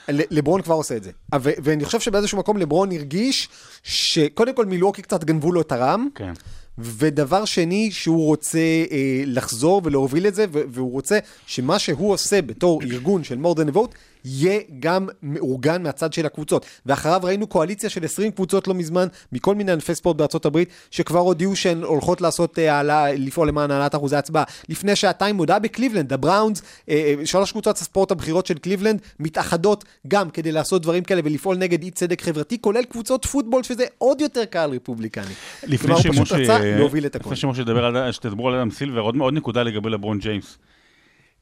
[0.08, 1.10] לברון כבר עושה את זה.
[1.40, 3.48] ו- ואני חושב שבאיזשהו מקום לברון הרגיש
[3.82, 6.08] שקודם כל מילואוקי קצת גנבו לו את הרם.
[6.14, 6.32] כן.
[6.78, 12.82] ודבר שני, שהוא רוצה אה, לחזור ולהוביל את זה, והוא רוצה שמה שהוא עושה בתור
[12.82, 16.66] ארגון של more than a vote, יהיה גם מאורגן מהצד של הקבוצות.
[16.86, 21.18] ואחריו ראינו קואליציה של 20 קבוצות לא מזמן, מכל מיני ענפי ספורט בארצות הברית, שכבר
[21.18, 24.44] הודיעו שהן הולכות לעשות אה, העלאה, לפעול למען העלאת אחוזי הצבעה.
[24.68, 30.30] לפני שעתיים הודעה בקליבלנד, הבראונס, אה, אה, שלוש קבוצות הספורט הבכירות של קליבלנד, מתאחדות גם
[30.30, 34.44] כדי לעשות דברים כאלה ולפעול נגד אי צדק חברתי, כולל קבוצות פוטבול, שזה עוד יותר
[34.44, 35.32] קהל רפובליקני.
[35.66, 37.24] לפני שמשה, רצה להוביל את הכל.
[37.24, 40.58] לפני שמשה ידבר על, שתדברו על אדם סילבר, עוד, עוד נקודה לגבי לברון ג'יימס.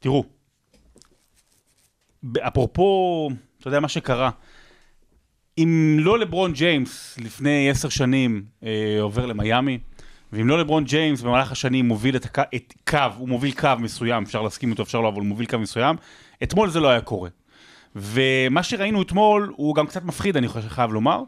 [0.01, 0.25] תראו,
[2.40, 4.30] אפרופו, אתה יודע מה שקרה,
[5.59, 9.78] אם לא לברון ג'יימס לפני עשר שנים אה, עובר למיאמי,
[10.33, 14.22] ואם לא לברון ג'יימס במהלך השנים מוביל את, הקו, את קו, הוא מוביל קו מסוים,
[14.22, 15.96] אפשר להסכים איתו, אפשר לא, אבל הוא מוביל קו מסוים,
[16.42, 17.30] אתמול זה לא היה קורה.
[17.96, 21.22] ומה שראינו אתמול הוא גם קצת מפחיד, אני חושב, חייב לומר.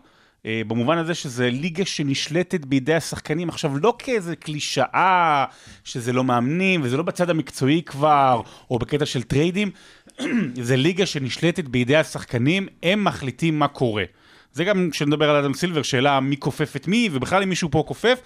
[0.47, 5.45] אה, במובן הזה שזה ליגה שנשלטת בידי השחקנים, עכשיו לא כאיזה קלישאה,
[5.85, 9.71] שזה לא מאמנים, וזה לא בצד המקצועי כבר, או בקטע של טריידים,
[10.69, 14.05] זה ליגה שנשלטת בידי השחקנים, הם מחליטים מה קורה.
[14.53, 17.85] זה גם כשנדבר על אדם סילבר, שאלה מי כופף את מי, ובכלל אם מישהו פה
[17.87, 18.19] כופף,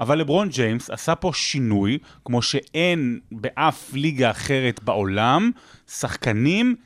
[0.00, 5.50] אבל לברון ג'יימס עשה פה שינוי, כמו שאין באף ליגה אחרת בעולם,
[5.90, 6.76] שחקנים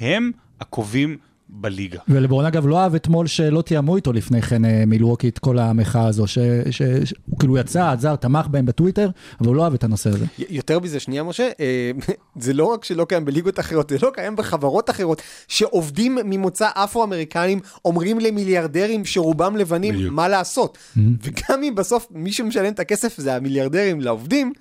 [0.00, 1.16] הם הקובעים
[1.48, 1.98] בליגה.
[2.08, 6.06] ולברון אגב לא אהב אתמול שלא תיאמו איתו לפני כן אה, מילווקי את כל המחאה
[6.06, 10.24] הזו, שהוא כאילו יצא, עזר, תמך בהם בטוויטר, אבל הוא לא אהב את הנושא הזה.
[10.50, 11.90] יותר מזה, שנייה משה, אה,
[12.44, 17.60] זה לא רק שלא קיים בליגות אחרות, זה לא קיים בחברות אחרות, שעובדים ממוצא אפרו-אמריקנים
[17.84, 20.14] אומרים למיליארדרים שרובם לבנים.
[20.14, 20.78] מה לעשות.
[20.96, 24.52] וגם אם בסוף מי שמשלם את הכסף זה המיליארדרים לעובדים,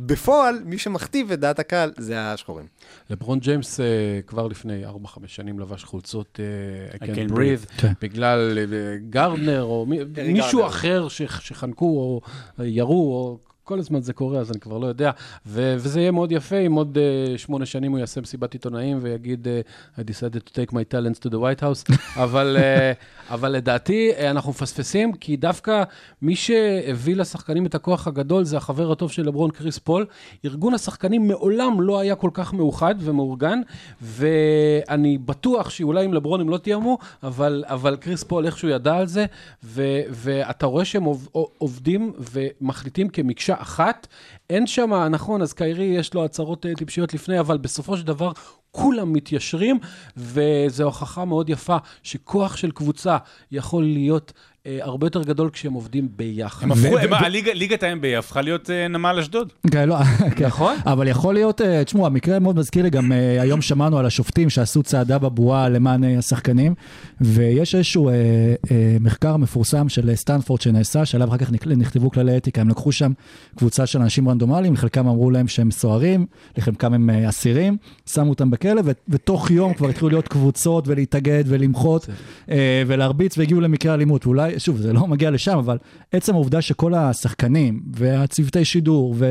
[0.00, 2.66] בפועל מי שמכתיב את דעת הקהל זה השחורים.
[3.10, 3.86] לברון ג'יימס אה,
[4.26, 4.90] כבר לפני 4-5
[5.26, 7.92] שנים לבש חולצות אה, I I can't can't breathe, כן.
[8.02, 8.64] בגלל אה,
[9.10, 9.98] גרדנר או מי-
[10.32, 10.66] מישהו גרדנר.
[10.66, 12.20] אחר ש- שחנקו או
[12.64, 15.10] ירו, או כל הזמן זה קורה, אז אני כבר לא יודע.
[15.46, 19.48] ו- וזה יהיה מאוד יפה אם עוד אה, שמונה שנים הוא יעשה מסיבת עיתונאים ויגיד,
[19.48, 19.60] אה,
[19.98, 22.92] I decided to take my talents to the White House, אבל, אה,
[23.32, 25.82] אבל לדעתי אה, אנחנו מפספסים, כי דווקא
[26.22, 30.06] מי שהביא לשחקנים את הכוח הגדול זה החבר הטוב של לברון קריס פול.
[30.44, 33.60] ארגון השחקנים מעולם לא היה כל כך מאוחד ומאורגן,
[34.00, 39.06] ואני בטוח שאולי עם לברון הם לא תיאמו, אבל, אבל קריס פול איכשהו ידע על
[39.06, 39.26] זה,
[39.64, 44.06] ו, ואתה רואה שהם עוב- עובדים ומחליטים כמקשה אחת.
[44.50, 48.32] אין שם, נכון, אז קיירי יש לו הצהרות אה, טיפשיות לפני, אבל בסופו של דבר
[48.72, 49.78] כולם מתיישרים,
[50.16, 53.16] וזו הוכחה מאוד יפה שכוח של קבוצה
[53.50, 54.32] יכול להיות
[54.66, 56.62] הרבה יותר גדול כשהם עובדים ביחד.
[56.62, 56.96] הם הפכו,
[57.54, 59.52] ליגת ה-NBA הפכה להיות אה, נמל אשדוד.
[59.70, 59.96] כן, לא,
[60.36, 60.46] כן.
[60.46, 60.76] נכון.
[60.86, 64.50] אבל יכול להיות, אה, תשמעו, המקרה מאוד מזכיר לי, גם אה, היום שמענו על השופטים
[64.50, 66.74] שעשו צעדה בבועה למען אה, השחקנים,
[67.20, 68.14] ויש איזשהו אה,
[68.70, 72.92] אה, מחקר מפורסם של אה, סטנפורד שנעשה, שעליו אחר כך נכתבו כללי אתיקה, הם לקחו
[72.92, 73.12] שם
[73.56, 76.26] קבוצה של אנשים רנדומליים, לחלקם אמרו להם שהם סוהרים,
[76.58, 82.06] לחלקם הם אה, אסירים, שמו אותם בכלא, ותוך יום כבר התחילו להיות קבוצות ולהתאגד ולמחות
[82.50, 84.26] אה, ולהרביץ והגיעו למקרה אלימות.
[84.26, 85.76] ואולי, שוב, זה לא מגיע לשם, אבל
[86.12, 89.26] עצם העובדה שכל השחקנים והצוותי שידור ו-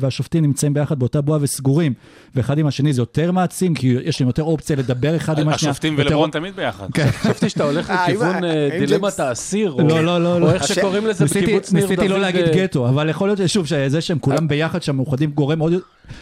[0.00, 1.92] והשופטים נמצאים ביחד באותה בועה וסגורים,
[2.34, 5.70] ואחד עם השני זה יותר מעצים, כי יש להם יותר אופציה לדבר אחד עם השנייה.
[5.70, 6.86] השופטים יותר- ולברון תמיד ביחד.
[6.94, 7.08] כן.
[7.10, 10.46] חשבתי שאתה הולך אה, לכיוון אה, דילמת האסיר, או- לא, לא, לא, לא.
[10.48, 11.90] או איך שקוראים לזה בקיבוץ ניר דוד.
[11.90, 15.30] ניסיתי לא להגיד אה, גטו, אבל יכול להיות שוב, שזה שהם כולם ביחד שם מאוחדים
[15.30, 15.72] גורם עוד...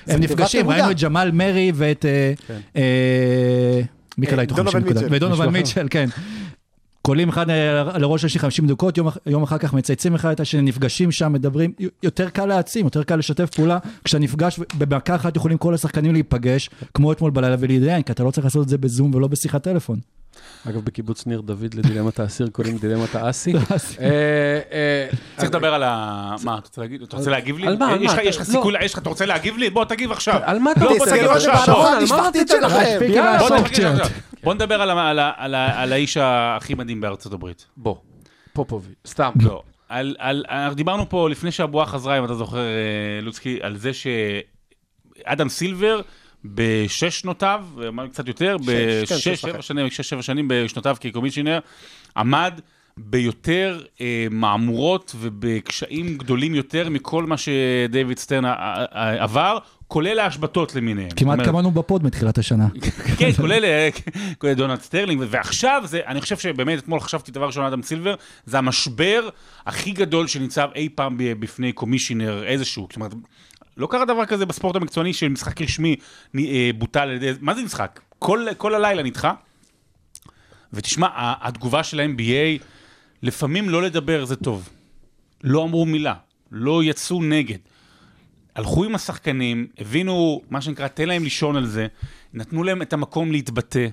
[0.06, 0.90] הם נפגשים, ראינו.
[0.90, 2.04] את ג'מאל מרי ואת...
[4.18, 5.02] מי קלע איתו דונובל 50 נקודות?
[5.02, 5.16] מיטשל.
[5.16, 6.08] ודונובל מיטשל, כן.
[7.06, 7.46] קולים אחד
[8.00, 11.72] לראש השני 50 דקות, יום, יום אחר כך מצייצים אחד את השני, נפגשים שם, מדברים,
[12.02, 16.70] יותר קל להעצים, יותר קל לשתף פעולה, כשאתה נפגש, במכה אחת יכולים כל השחקנים להיפגש,
[16.94, 19.98] כמו אתמול בלילה ולהתדיין, כי אתה לא צריך לעשות את זה בזום ולא בשיחת טלפון.
[20.68, 23.52] אגב, בקיבוץ ניר דוד לדילמת האסיר קוראים דילמת האסי.
[23.56, 23.60] אה,
[24.72, 26.34] אה, צריך לדבר על ה...
[26.44, 27.02] מה, אתה רוצה להגיד?
[27.02, 27.66] אתה רוצה להגיב לי?
[27.66, 28.36] על מה, יש?
[28.36, 28.44] לך- לא.
[28.44, 29.70] סיכוי, יש לך, אתה רוצה להגיב לי?
[29.70, 30.40] בוא תגיב עכשיו.
[30.44, 31.04] על מה אתה לא, רוצה?
[31.04, 31.54] תסתכלו עכשיו.
[34.42, 34.54] בוא.
[34.54, 34.82] נדבר
[35.76, 37.66] על האיש הכי מדהים בארצות הברית.
[37.76, 37.96] בוא,
[38.52, 39.30] פופובי, סתם.
[39.40, 39.62] לא.
[39.88, 42.62] על, על, אנחנו דיברנו פה לפני שהבועה חזרה, אם אתה זוכר, אה,
[43.22, 46.00] לוצקי, על זה שאדם סילבר
[46.54, 47.64] בשש שנותיו,
[48.12, 49.62] קצת יותר, כן, בשש, שש שבע.
[49.62, 51.58] שנים, שש, שבע שנים בשנותיו כקומישיונר,
[52.16, 52.60] עמד
[52.98, 58.44] ביותר אה, מהמורות ובקשיים גדולים יותר מכל מה שדייוויד סטרן
[59.18, 61.10] עבר, כולל ההשבתות למיניהם.
[61.10, 62.68] זאת כמעט אומרת, כמונו ב pod מתחילת השנה.
[63.18, 63.88] כן, כולל, אה,
[64.38, 68.14] כולל דונלד סטרלינג, ועכשיו זה, אני חושב שבאמת, אתמול חשבתי דבר ראשון על אדם סילבר,
[68.46, 69.28] זה המשבר
[69.66, 73.12] הכי גדול שניצב אי פעם בפני commissioner איזשהו, זאת אומרת,
[73.76, 75.96] לא קרה דבר כזה בספורט המקצועני של משחק רשמי
[76.38, 78.00] אה, בוטל על ידי, מה זה משחק?
[78.18, 79.34] כל, כל הלילה נדחה.
[80.72, 82.62] ותשמע, התגובה של ה-NBA,
[83.22, 84.68] לפעמים לא לדבר זה טוב.
[85.44, 86.14] לא אמרו מילה,
[86.52, 87.58] לא יצאו נגד.
[88.54, 91.86] הלכו עם השחקנים, הבינו, מה שנקרא, תן להם לישון על זה,
[92.34, 93.86] נתנו להם את המקום להתבטא.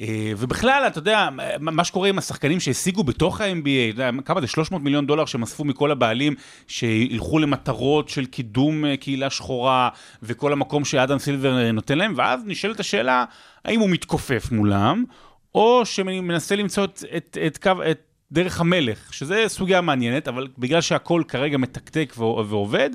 [0.00, 1.28] אה, ובכלל, אתה יודע,
[1.60, 4.46] מה שקורה עם השחקנים שהשיגו בתוך ה-NBA, אתה יודע, כמה זה?
[4.46, 6.34] 300 מיליון דולר שהם אספו מכל הבעלים,
[6.66, 9.88] שילכו למטרות של קידום אה, קהילה שחורה,
[10.22, 13.24] וכל המקום שאדם סילבר אה, נותן להם, ואז נשאלת השאלה,
[13.64, 15.04] האם הוא מתכופף מולם,
[15.54, 17.72] או שמנסה למצוא את, את, את קו...
[17.90, 18.00] את
[18.32, 22.90] דרך המלך, שזה סוגיה מעניינת, אבל בגלל שהכל כרגע מתקתק ועו- ועובד,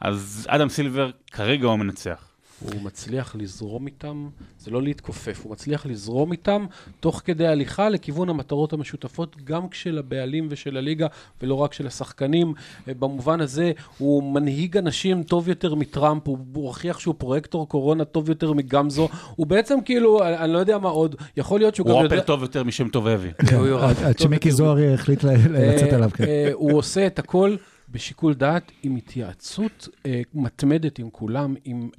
[0.00, 2.31] אז אדם סילבר כרגע הוא המנצח.
[2.62, 6.66] הוא מצליח לזרום איתם, זה לא להתכופף, הוא מצליח לזרום איתם
[7.00, 11.06] תוך כדי הליכה לכיוון המטרות המשותפות, גם של הבעלים ושל הליגה,
[11.42, 12.54] ולא רק של השחקנים.
[12.88, 18.04] אה, במובן הזה, הוא מנהיג אנשים טוב יותר מטראמפ, הוא הוא הוכיח שהוא פרויקטור קורונה
[18.04, 21.90] טוב יותר מגמזו, הוא בעצם כאילו, אני אני לא יודע מה עוד, יכול להיות שהוא
[21.90, 22.20] הוא גם יודע...
[22.20, 23.28] טוב יותר משם טוב אבי.
[23.46, 23.78] כן, הוא.
[23.78, 26.24] עד- שמיקי זוהר החליט לצאת אה, עליו, כן.
[26.24, 27.56] אה, הוא עושה את הכל
[27.92, 31.90] בשיקול דעת, עם התייעצות אה, מתמדת עם כולם, עם...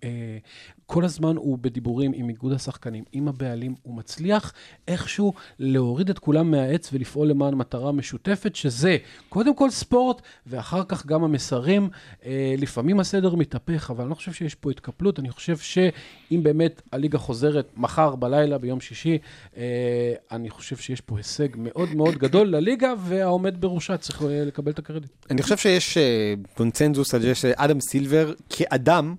[0.93, 4.53] אה, כל הזמן הוא בדיבורים עם איגוד השחקנים, עם הבעלים, הוא מצליח
[4.87, 8.97] איכשהו להוריד את כולם מהעץ ולפעול למען מטרה משותפת, שזה
[9.29, 11.89] קודם כל ספורט, ואחר כך גם המסרים.
[12.25, 16.81] אה, לפעמים הסדר מתהפך, אבל אני לא חושב שיש פה התקפלות, אני חושב שאם באמת
[16.91, 19.17] הליגה חוזרת מחר בלילה, ביום שישי,
[19.57, 24.71] אה, אני חושב שיש פה הישג מאוד מאוד גדול לליגה, והעומד בראשה צריך אה, לקבל
[24.71, 25.11] את הקרדיט.
[25.31, 29.15] אני חושב שיש אה, קונצנזוס על זה שאדם סילבר כאדם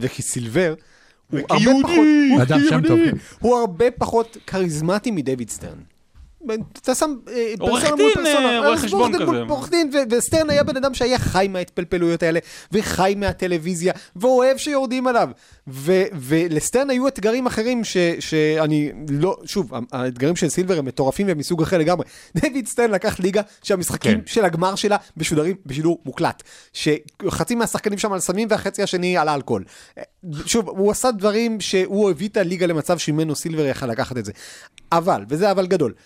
[0.00, 0.74] וכסילבר,
[3.40, 4.36] הוא הרבה פחות...
[4.46, 5.78] כריזמטי מדייוויד סטרן.
[6.82, 8.52] אתה שם אה, עורך פרסונה דין, מול פרסונה.
[8.52, 9.42] אה, רואה חשבון עורך דין כזה.
[9.48, 12.40] עורך דין, וסטרן היה בן אדם שהיה חי מההתפלפלויות האלה,
[12.72, 15.28] וחי מהטלוויזיה, ואוהב שיורדים עליו.
[16.14, 21.62] ולסטרן היו אתגרים אחרים ש- שאני לא, שוב, האתגרים של סילבר הם מטורפים והם מסוג
[21.62, 22.06] אחר לגמרי.
[22.40, 24.26] דיוויד סטרן לקח ליגה שהמשחקים כן.
[24.26, 26.42] של הגמר שלה משודרים בשידור מוקלט.
[26.72, 29.64] שחצי מהשחקנים שם על סמים והחצי השני על אלכוהול.
[30.46, 34.32] שוב, הוא עשה דברים שהוא הביא את הליגה למצב שממנו סילבר יכל לקחת את זה.
[34.92, 36.02] אבל, וזה אבל גדול, אה,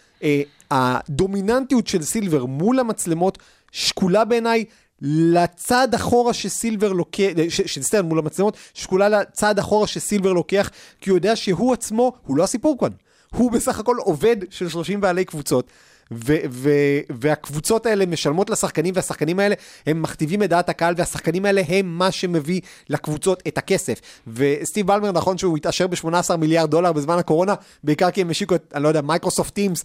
[0.71, 3.39] הדומיננטיות של סילבר מול המצלמות
[3.73, 4.65] שקולה בעיניי
[5.03, 11.11] לצד אחורה שסילבר לוקח, ש- של סטרן מול המצלמות, שקולה לצד אחורה שסילבר לוקח, כי
[11.11, 12.89] הוא יודע שהוא עצמו, הוא לא הסיפור כאן.
[13.31, 15.67] הוא בסך הכל עובד של 30 בעלי קבוצות.
[16.15, 19.55] ו- ו- והקבוצות האלה משלמות לשחקנים, והשחקנים האלה
[19.87, 24.01] הם מכתיבים את דעת הקהל, והשחקנים האלה הם מה שמביא לקבוצות את הכסף.
[24.27, 28.73] וסטיב בלמר, נכון שהוא התעשר ב-18 מיליארד דולר בזמן הקורונה, בעיקר כי הם השיקו את,
[28.75, 29.85] אני לא יודע, Microsoft Teams,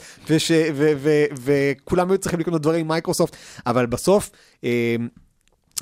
[1.33, 3.35] וכולם היו צריכים לקנות דברים עם מייקרוסופט,
[3.65, 4.29] אבל בסוף...
[4.63, 4.95] אה,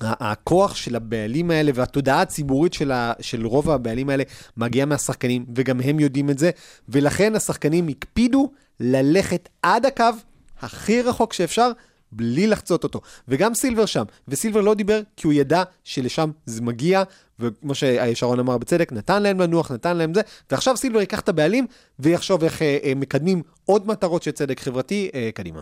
[0.01, 4.23] הכוח של הבעלים האלה והתודעה הציבורית של, ה, של רוב הבעלים האלה
[4.57, 6.51] מגיעה מהשחקנים, וגם הם יודעים את זה,
[6.89, 10.05] ולכן השחקנים הקפידו ללכת עד הקו
[10.61, 11.71] הכי רחוק שאפשר,
[12.11, 13.01] בלי לחצות אותו.
[13.27, 17.03] וגם סילבר שם, וסילבר לא דיבר כי הוא ידע שלשם זה מגיע,
[17.39, 21.67] וכמו ששרון אמר בצדק, נתן להם לנוח, נתן להם זה, ועכשיו סילבר ייקח את הבעלים
[21.99, 25.61] ויחשוב איך אה, אה, מקדמים עוד מטרות של צדק חברתי אה, קדימה.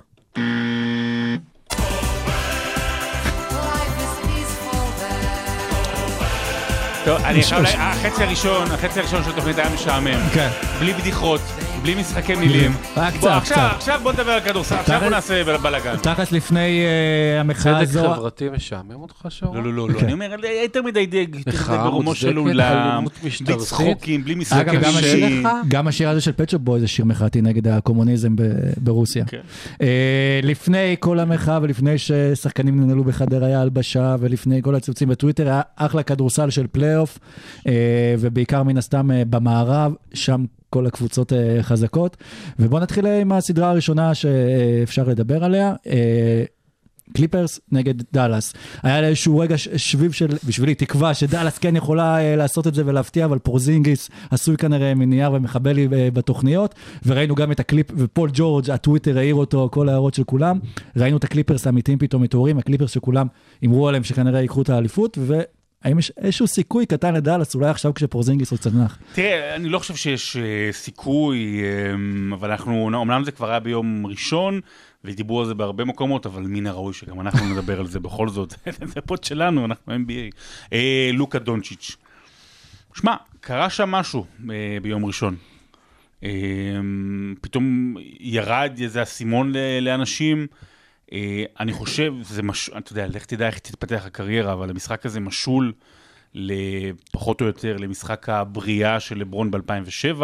[7.06, 10.30] טוב, אני חייב, החצי הראשון, החצי הראשון של התוכנית היה משעמם.
[10.34, 10.50] כן.
[10.80, 11.42] בלי בדיחות,
[11.84, 12.72] בלי משחקי מילים.
[12.98, 13.76] רק קצת, עכשיו, קצת.
[13.76, 15.96] עכשיו בוא נדבר על כדורסל, עכשיו בוא נעשה בל- בלאגן.
[15.96, 18.14] תכלס לפני אה, המחאה צדק הזו...
[18.14, 19.58] חברתי משעמם אותך, שרון?
[19.58, 20.06] לא, לא, לא, לא, כן.
[20.06, 21.08] אני אומר, יותר מדי
[21.68, 23.58] ברומו של עולם, בלי.
[23.58, 25.44] צחוקים, בלי משחקי גם השיר, מילים.
[25.68, 28.36] גם השיר הזה של Pet Shop Boys זה שיר מחאתי נגד הקומוניזם
[28.78, 29.26] ברוסיה.
[29.26, 29.42] כן.
[29.82, 36.04] אה, לפני כל המחאה ולפני ששחקנים ננעלו בחדר ההלבשה ולפני כל הציוצים בטוויטר היה אחלה
[36.04, 37.20] כדורסל של פלייאוף
[37.68, 37.74] אה,
[38.20, 42.18] ובעיקר מן הסתם במערב, שם כל הקבוצות אה, חזקות.
[42.60, 45.74] ובואו נתחיל אה, עם הסדרה הראשונה שאפשר לדבר עליה.
[45.88, 46.44] אה,
[47.14, 48.54] קליפרס נגד דאלאס.
[48.84, 53.26] היה לה איזשהו רגע שביב של, בשבילי, תקווה שדאלאס כן יכולה לעשות את זה ולהפתיע,
[53.26, 59.18] אבל פורזינגיס עשוי כנראה מנייר ומחבל לי בתוכניות, וראינו גם את הקליפ, ופול ג'ורג', הטוויטר
[59.18, 60.60] העיר אותו, כל ההערות של כולם.
[60.98, 63.28] ראינו את הקליפרס האמיתיים פתאום מתעוררים, הקליפרס שכולם
[63.62, 65.18] הימרו עליהם שכנראה ייקחו את האליפות,
[65.84, 68.98] והאם יש איזשהו סיכוי קטן לדאלאס, אולי עכשיו כשפורזינגיס הוא צנח.
[69.14, 74.06] תראה, אני לא חושב שיש אה, סיכוי, אה, אבל אנחנו, אומנם זה כבר היה ביום
[74.08, 74.62] ראשון,
[75.04, 78.54] ודיברו על זה בהרבה מקומות, אבל מן הראוי שגם אנחנו נדבר על זה בכל זאת.
[78.94, 80.36] זה פוד שלנו, אנחנו NBA.
[80.74, 81.96] אה, לוקה דונצ'יץ'.
[82.94, 85.36] שמע, קרה שם משהו אה, ביום ראשון.
[86.24, 86.30] אה,
[87.42, 90.48] פתאום ירד איזה אסימון לאנשים.
[91.14, 92.70] אה, אני חושב, זה מש...
[92.70, 95.74] אתה יודע, לך תדע איך תתפתח הקריירה, אבל המשחק הזה משול
[96.34, 100.22] לפחות או יותר למשחק הבריאה של לברון ב-2007,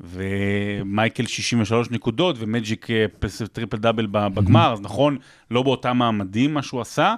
[0.00, 3.06] ומייקל 63 נקודות, ומג'יק אה,
[3.52, 5.18] טריפל דאבל בגמר, אז נכון,
[5.50, 7.14] לא באותם מעמדים מה שהוא עשה,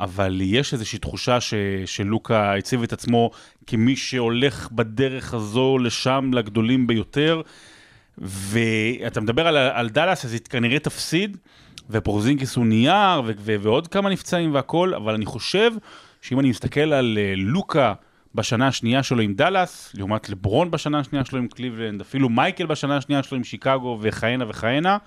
[0.00, 1.54] אבל יש איזושהי תחושה ש...
[1.86, 3.30] שלוקה הציב את עצמו
[3.66, 7.42] כמי שהולך בדרך הזו לשם לגדולים ביותר.
[8.18, 11.36] ואתה מדבר על, על דאלאס, אז היא כנראה תפסיד,
[11.90, 15.70] ופורזינגיס הוא נייר, ו- ו- ועוד כמה נפצעים והכל, אבל אני חושב
[16.22, 17.94] שאם אני מסתכל על אה, לוקה
[18.34, 22.96] בשנה השנייה שלו עם דאלאס, לעומת לברון בשנה השנייה שלו עם קליבלנד, אפילו מייקל בשנה
[22.96, 24.98] השנייה שלו עם שיקגו, וכהנה וכהנה,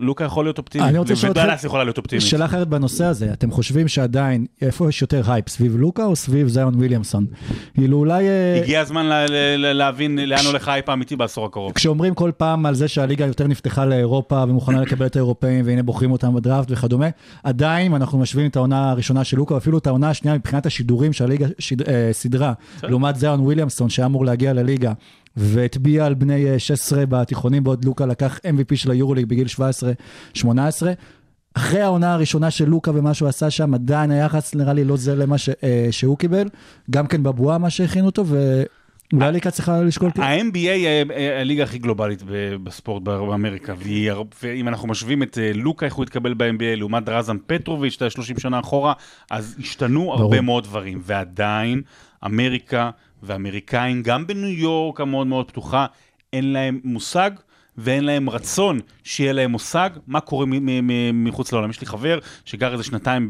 [0.00, 2.24] לוקה יכול להיות אופטימי, אני רוצה לשאול ודאלאס יכולה להיות אופטימית.
[2.24, 6.48] שאלה אחרת בנושא הזה, אתם חושבים שעדיין, איפה יש יותר הייפ, סביב לוקה או סביב
[6.48, 7.26] זיון וויליאמסון?
[7.74, 8.28] כאילו אולי...
[8.28, 9.26] אה, הגיע הזמן
[9.58, 11.72] להבין לאן הולך האייפ האמיתי בעשור הקרוב.
[11.72, 16.12] כשאומרים כל פעם על זה שהליגה יותר נפתחה לאירופה ומוכנה לקבל את האירופאים והנה בוחרים
[16.12, 17.08] אותם בדראפט וכדומה,
[17.42, 21.46] עדיין אנחנו משווים את העונה הראשונה של לוקה, ואפילו את העונה השנייה מבחינת השידורים שהליגה
[21.58, 24.92] שיד, אה, סדרה, לעומת זיון וויליאמסון שהיה אמור להגיע לליגה.
[25.38, 29.46] והטביע על בני אה, 16 בתיכונים, בעוד לוקה לקח MVP של היורוליג בגיל
[30.36, 30.44] 17-18.
[31.54, 35.16] אחרי העונה הראשונה של לוקה ומה שהוא עשה שם, עדיין היחס נראה לי לא זה
[35.16, 36.48] למה ש, אה, שהוא קיבל,
[36.90, 40.10] גם כן בבועה מה שהכינו אותו, ואולי ליגה צריכה לשקול...
[40.16, 42.22] ה-NBA היא אה, הליגה הכי גלובלית
[42.62, 43.74] בספורט באמריקה,
[44.42, 48.10] ואם אנחנו משווים את אה, לוקה, איך הוא התקבל ב-NBA, לעומת דרזן פטרוביץ', אתה יודע,
[48.10, 48.92] 30 שנה אחורה,
[49.30, 51.82] אז השתנו הרבה מאוד דברים, ועדיין
[52.26, 52.90] אמריקה
[53.22, 55.86] ואמריקאים, גם בניו יורק המאוד מאוד פתוחה,
[56.32, 57.30] אין להם מושג.
[57.80, 60.46] ואין להם רצון שיהיה להם מושג מה קורה
[61.12, 61.70] מחוץ לעולם.
[61.70, 63.28] יש לי חבר שגר איזה שנתיים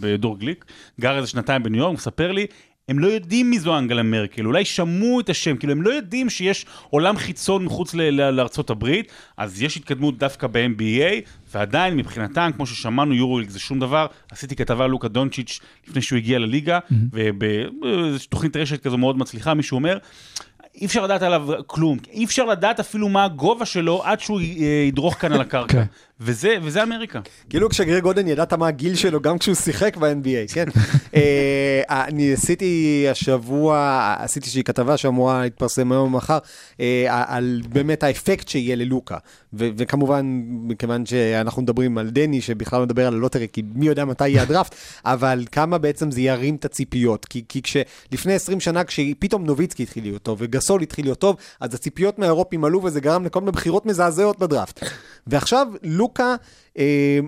[0.00, 0.64] בדור גליק,
[1.00, 2.46] גר איזה שנתיים בניו יורק, מספר לי,
[2.88, 6.30] הם לא יודעים מי זו אנגלה מרקל, אולי שמעו את השם, כאילו הם לא יודעים
[6.30, 13.14] שיש עולם חיצון מחוץ לארצות הברית, אז יש התקדמות דווקא ב-NBA, ועדיין מבחינתם, כמו ששמענו,
[13.14, 14.06] יורוליג זה שום דבר.
[14.30, 16.78] עשיתי כתבה על לוקה דונצ'יץ' לפני שהוא הגיע לליגה,
[17.12, 19.98] ובאיזושהי תוכנית רשת כזו מאוד מצליחה, מישהו אומר,
[20.74, 24.84] אי אפשר לדעת עליו כלום, אי אפשר לדעת אפילו מה הגובה שלו עד שהוא אה,
[24.88, 25.82] ידרוך כאן על הקרקע.
[26.20, 27.20] וזה, וזה אמריקה.
[27.50, 30.64] כאילו כשגרג גודן ידעת מה הגיל שלו גם כשהוא שיחק ב-NBA, כן?
[31.16, 36.38] אה, אני עשיתי השבוע, עשיתי איזושהי כתבה שאמורה להתפרסם היום או מחר,
[36.80, 39.16] אה, על באמת האפקט שיהיה ללוקה.
[39.52, 44.42] וכמובן, מכיוון שאנחנו מדברים על דני, שבכלל מדבר על הלוטרי, כי מי יודע מתי יהיה
[44.42, 44.74] הדראפט,
[45.04, 47.24] אבל כמה בעצם זה ירים את הציפיות.
[47.24, 51.74] כי, כי כשלפני 20 שנה, כשפתאום נוביצקי התחיל להיות טוב וגסול התחיל להיות טוב, אז
[51.74, 54.84] הציפיות מהאירופים עלו וזה גרם לכל מיני בחירות מזעזעות בדראפט.
[55.26, 56.34] ועכשיו לוקה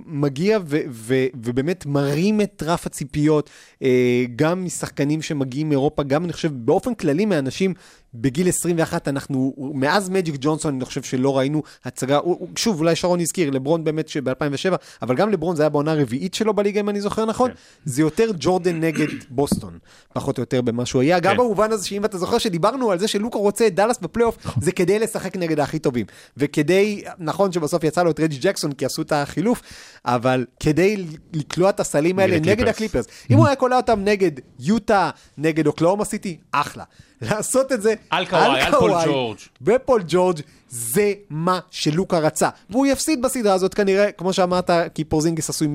[0.06, 3.50] מגיע ו- ו- ובאמת מרים את רף הציפיות,
[3.82, 7.74] אה, גם משחקנים שמגיעים מאירופה, גם אני חושב באופן כללי מאנשים
[8.14, 12.18] בגיל 21, אנחנו, מאז מג'יק ג'ונסון אני חושב שלא ראינו הצגה,
[12.56, 16.54] שוב אולי שרון הזכיר, לברון באמת שב-2007, אבל גם לברון זה היה בעונה הרביעית שלו
[16.54, 17.50] בליגה אם אני זוכר נכון,
[17.84, 19.78] זה יותר ג'ורדן נגד בוסטון,
[20.14, 21.38] פחות או יותר במה שהוא היה, גם כן.
[21.38, 24.98] במובן הזה שאם אתה זוכר שדיברנו על זה שלוקה רוצה את דאלאס בפלייאוף, זה כדי
[24.98, 26.06] לשחק נגד הכי טובים,
[26.36, 29.62] וכדי, נכון שבסוף יצא לו את רג'י ג'קסון כי עשו את החילוף,
[30.04, 33.06] אבל כדי לקלוע את הסלים האלה נגד נגד הקליפרס.
[33.30, 36.84] אם הוא היה קולע אותם נגד יוטה, נגד אוקלהומה סיטי, אחלה.
[37.22, 39.38] לעשות את זה על קוואי, על פול ג'ורג'.
[39.62, 42.48] ופול ג'ורג' זה מה שלוקה רצה.
[42.70, 45.74] והוא יפסיד בסדרה הזאת כנראה, כמו שאמרת, כי פורזינגיס עשוי מ...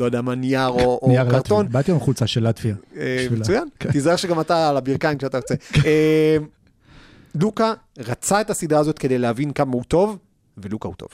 [0.00, 1.64] לא יודע מה, נייר או, או נייר קרטון.
[1.64, 1.80] לטביה.
[1.80, 2.74] באתי עם חולצה של לטביה.
[2.96, 3.26] אה.
[3.30, 3.92] מצוין, כן.
[3.92, 5.54] תיזהר שגם אתה על הברכיים כשאתה יוצא.
[5.86, 6.36] אה,
[7.34, 10.18] לוקה רצה את הסדרה הזאת כדי להבין כמה הוא טוב,
[10.58, 11.08] ולוקה הוא טוב.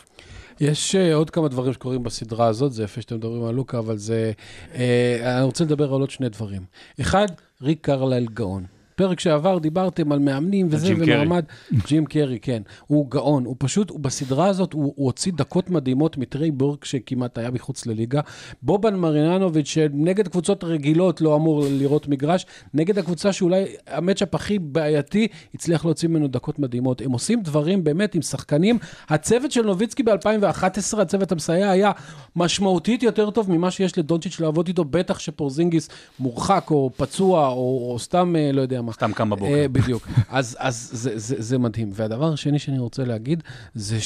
[0.61, 3.97] יש uh, עוד כמה דברים שקורים בסדרה הזאת, זה יפה שאתם מדברים על לוקה, אבל
[3.97, 4.33] זה...
[4.73, 4.77] Uh,
[5.23, 6.63] אני רוצה לדבר על עוד שני דברים.
[7.01, 7.27] אחד,
[7.63, 8.76] ריק קרליל גאון.
[8.97, 10.95] פרק שעבר דיברתם על מאמנים וזה.
[10.99, 11.45] ומעמד,
[11.87, 12.63] ג'ים קרי, כן.
[12.87, 17.39] הוא גאון, הוא פשוט, הוא בסדרה הזאת, הוא, הוא הוציא דקות מדהימות מטרי בורק שכמעט
[17.39, 18.21] היה מחוץ לליגה.
[18.63, 25.29] בובן מריננוביץ', שנגד קבוצות רגילות לא אמור לראות מגרש, נגד הקבוצה שאולי המצ'אפ הכי בעייתי,
[25.55, 27.01] הצליח להוציא ממנו דקות מדהימות.
[27.01, 28.79] הם עושים דברים באמת עם שחקנים.
[29.09, 31.93] הצוות של נוביצקי ב-2011, הצוות המסייע, היה
[32.37, 35.89] משמעותית יותר טוב ממה שיש לדונצ'יץ' לעבוד איתו, בטח שפורזינגיס
[36.21, 38.93] מורחק או פצוע או, או סתם, אה, לא יודע מה.
[38.93, 39.53] סתם קם בבוקר.
[39.55, 40.09] אה, בדיוק.
[40.29, 41.91] אז, אז זה, זה, זה מדהים.
[41.95, 43.43] והדבר השני שאני רוצה להגיד,
[43.75, 44.01] זה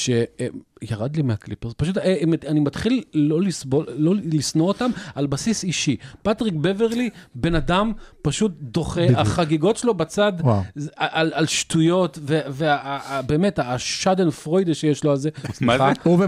[0.84, 1.72] שירד לי מהקליפרס.
[1.76, 2.16] פשוט אה,
[2.48, 5.96] אני מתחיל לא לסבול, לא לשנוא אותם על בסיס אישי.
[6.22, 10.32] פטריק בברלי, בן אדם פשוט דוחה, החגיגות שלו בצד,
[10.96, 15.30] על, על שטויות, ובאמת, השאדן פרוידה שיש לו על זה.
[15.44, 16.00] מה סליחה, זה?
[16.02, 16.18] הוא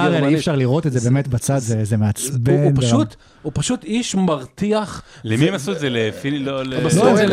[0.00, 0.34] הראל, אי.
[0.34, 2.52] אפשר לראות את זה באמת בצד, זה מעצבן.
[2.62, 2.72] הוא.
[2.76, 5.02] פשוט, הוא פשוט איש מרתיח.
[5.24, 5.90] למי הם עשו את זה?
[5.90, 6.38] לפיני?
[6.38, 6.64] לא...
[6.64, 7.26] ל- הם עשו את זה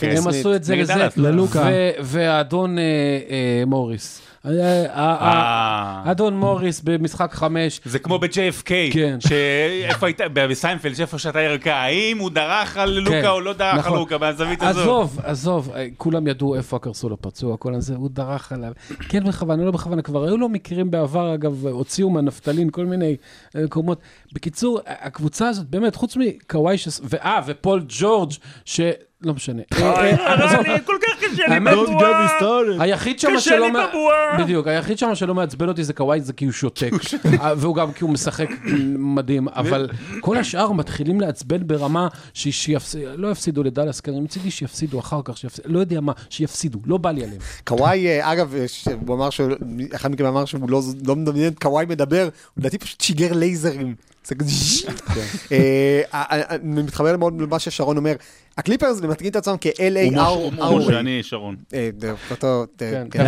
[0.00, 0.28] כן, הם.
[0.28, 0.94] עשו את זה לזה.
[1.16, 1.68] ללוקה.
[1.72, 2.82] ו- והאדון אה,
[3.30, 4.20] אה, מוריס.
[4.46, 6.10] אה, אה, אה.
[6.10, 9.18] אדון מוריס במשחק חמש, זה כמו ב-JFK, כן.
[9.20, 13.72] שאיפה היית, בסיינפלד, שאיפה שאתה ירקה, האם הוא דרך על לוקה כן, או לא דרך
[13.72, 13.98] על נכון.
[13.98, 15.08] לוקה, מהזווית הזו.
[15.22, 18.72] עזוב, אה, כולם ידעו איפה הקרסול הפצוע, כל הזה, הוא דרך עליו.
[19.08, 23.16] כן בכוונה, לא בכוונה, כבר היו לו מקרים בעבר, אגב, הוציאו מהנפטלין כל מיני
[23.54, 24.00] מקומות.
[24.32, 26.76] בקיצור, הקבוצה הזאת, באמת, חוץ מקוואי.
[27.02, 28.32] ואה, ופול ג'ורג',
[28.64, 28.80] ש...
[29.24, 29.62] לא משנה.
[29.72, 30.60] אה, אה, עזוב.
[30.86, 32.28] כל כך קשה לי האמת, בבועה.
[32.78, 33.66] היחיד שם קשה שלא...
[33.66, 34.38] לי מע- בבועה.
[34.44, 36.90] בדיוק, היחיד שם שלא מעצבן אותי זה קוואי, זה כי הוא שותק.
[37.40, 38.48] אה, והוא גם כי הוא משחק
[38.98, 39.88] מדהים, אבל
[40.20, 45.34] כל השאר מתחילים לעצבן ברמה ש- שיפס- לא יפסידו לדאלאס, כי מצידי שיפסידו אחר כך,
[45.64, 47.38] לא יודע מה, שיפסידו, לא בא לי עליהם.
[47.64, 49.48] קוואי, אה, אגב, אה, ש- הוא אמר שהוא,
[49.94, 53.94] אחד מכם אמר שהוא לא לא מדמיין את קוואי מדבר, לדעתי פשוט שיגר לייזרים.
[55.52, 58.14] אה, אה, אה, אני מתחבר מאוד למה ששרון אומר.
[58.58, 61.56] הקליפרס מתקנים את עצמם כ-LA הוא כמו שאני, שרון.
[61.74, 61.90] אה,
[62.30, 63.06] אותו, כן.
[63.10, 63.26] כן.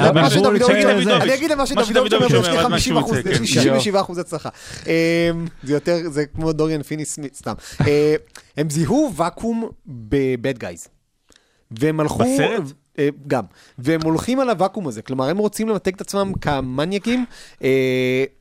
[0.56, 3.28] יצא, אני אגיד למה מה שדוד אומר, יש לי עד מה 50 שהוא אחוז, יצא,
[3.28, 3.46] יש לי כן.
[3.46, 4.48] 67 אחוז הצלחה.
[4.86, 5.30] אה,
[5.62, 7.54] זה יותר, זה כמו דוריאן פיני סמית, סתם.
[7.86, 8.14] אה,
[8.56, 10.88] הם זיהו ואקום בבד גייז.
[11.70, 12.18] והם הלכו...
[12.18, 12.83] בסרט?
[12.98, 13.44] אה, גם.
[13.78, 17.24] והם הולכים על הוואקום הזה, כלומר הם רוצים למתג את עצמם כמניאקים,
[17.62, 17.68] אה,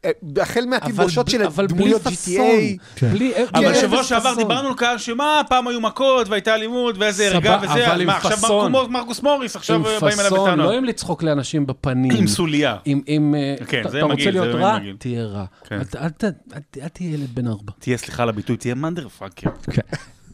[0.06, 2.36] אה, החל מהתלבושות של דמויות פאסון.
[2.45, 2.99] GTA.
[2.99, 3.10] כן.
[3.12, 4.38] בלי- אבל כן, שבוע שעבר פאסון.
[4.43, 8.32] דיברנו על כך שמה, פעם היו מכות והייתה אלימות ואיזה סבבה, וזה, עם מה עכשיו
[8.32, 8.72] פאסון.
[8.72, 10.66] מרקו- מרקוס מוריס, עכשיו עם באים אליו פאסון, בטענות.
[10.66, 12.12] לא עם לצחוק לאנשים בפנים.
[12.12, 12.76] עם סוליה.
[12.86, 13.36] עם, עם,
[13.68, 14.78] כן, אתה- רוצה להיות רע.
[14.97, 15.45] תהיה רע.
[15.68, 15.80] כן.
[16.82, 17.72] אל תהיה ילד בן ארבע.
[17.80, 19.49] תהיה, סליחה על הביטוי, תהיה motherfucker.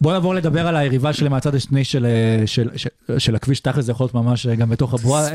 [0.02, 3.86] בוא נעבור לדבר על היריבה שלי מהצד השני של, אה, של, של, של הכביש, תכל'ס
[3.86, 5.28] זה יכול להיות ממש אה, גם בתוך הבועה.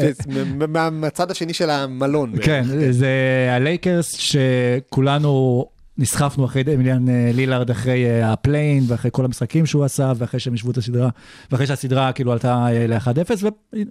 [0.76, 2.32] אה, מהצד השני של המלון.
[2.42, 3.08] כן, זה
[3.50, 5.64] הלייקרס שכולנו
[5.98, 10.40] נסחפנו אחרי דמיאן אה, לילארד, אחרי אה, ה play-in ואחרי כל המשחקים שהוא עשה, ואחרי
[10.40, 11.08] שהם השוו את הסדרה,
[11.50, 13.44] ואחרי שהסדרה כאילו עלתה אה, ל-1-0,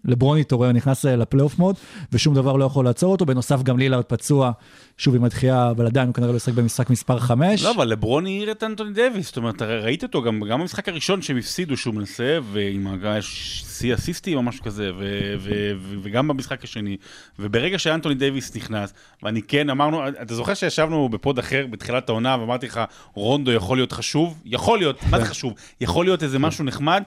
[0.05, 1.75] ולברון התעורר, נכנס ל playoff mode,
[2.11, 3.25] ושום דבר לא יכול לעצור אותו.
[3.25, 4.51] בנוסף, גם לילארד פצוע,
[4.97, 7.63] שוב עם הדחייה, אבל עדיין הוא כנראה לא ישחק במשחק מספר 5.
[7.63, 11.21] לא, אבל לברון העיר את אנטוני דייוויס, זאת אומרת, ראית אותו גם, גם במשחק הראשון
[11.21, 12.87] שהם הפסידו שהוא מנסה, ועם
[13.21, 16.97] שיא אסיסטים או משהו כזה, ו- ו- ו- וגם במשחק השני,
[17.39, 18.93] וברגע שאנטוני דייוויס נכנס,
[19.23, 22.81] ואני כן, אמרנו, אתה זוכר שישבנו בפוד אחר בתחילת העונה, ואמרתי לך,
[23.13, 24.41] רונדו יכול להיות חשוב?
[24.45, 25.53] יכול להיות, מה זה חשוב?
[25.81, 27.03] יכול להיות איזה משהו נחמד?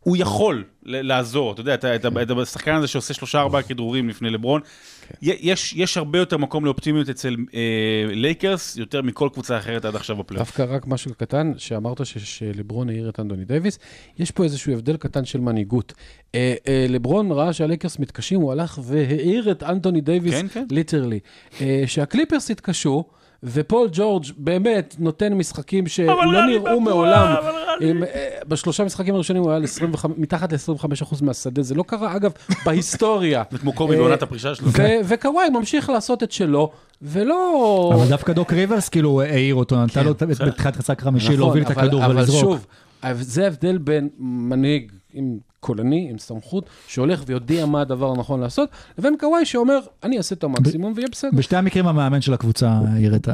[0.00, 4.30] הוא יכול לעזור, אתה יודע, אתה- אתה אתה השחקן הזה שעושה שלושה ארבעה כדרורים לפני
[4.30, 4.60] לברון.
[5.22, 7.60] יש, יש הרבה יותר מקום לאופטימיות אצל אה,
[8.14, 10.48] לייקרס, יותר מכל קבוצה אחרת עד עכשיו בפלייאוף.
[10.48, 13.78] דווקא רק משהו קטן, שאמרת ש- שלברון העיר את אנטוני דייוויס,
[14.18, 15.92] יש פה איזשהו הבדל קטן של מנהיגות.
[16.34, 20.64] אה, אה, לברון ראה שהלייקרס מתקשים, הוא הלך והעיר את אנטוני דייוויס, כן, כן.
[20.70, 21.18] literally.
[21.60, 23.04] אה, שהקליפרס התקשו,
[23.44, 27.34] ופול ג'ורג' באמת נותן משחקים שלא נראו מעולם.
[27.80, 28.08] עם, אה,
[28.48, 32.30] בשלושה משחקים הראשונים הוא היה על 25, מתחת ל-25% מהשדה, זה לא קרה, אגב,
[32.64, 33.42] בהיסטוריה.
[33.50, 34.68] זה כמו קובי אה, בעונת הפרישה שלו.
[35.04, 36.70] וקוואי ממשיך לעשות את שלו,
[37.02, 37.92] ולא...
[37.94, 40.22] אבל דווקא דוק ריברס כאילו העיר אותו, נתן לו את-.
[40.22, 42.40] בתחילת החמישי נכון, להוביל את אבל- הכדור אבל ולזרוק.
[42.40, 42.66] שוב,
[43.20, 49.16] זה ההבדל בין מנהיג עם קולני, עם סמכות, שהולך ויודע מה הדבר הנכון לעשות, לבין
[49.20, 51.30] קוואי שאומר, אני אעשה את המקסימום ויהיה בסדר.
[51.34, 53.28] בשתי המקרים המאמן של הקבוצה העיר את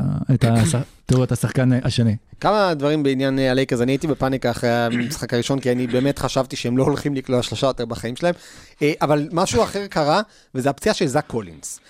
[1.07, 2.16] תראו את השחקן השני.
[2.41, 6.57] כמה דברים בעניין אה, הלייקרס, אני הייתי בפאניקה אחרי המשחק הראשון, כי אני באמת חשבתי
[6.57, 8.35] שהם לא הולכים לקלוע שלושה יותר בחיים שלהם,
[8.83, 10.20] אה, אבל משהו אחר קרה,
[10.55, 11.81] וזה הפציעה של זאק קולינס.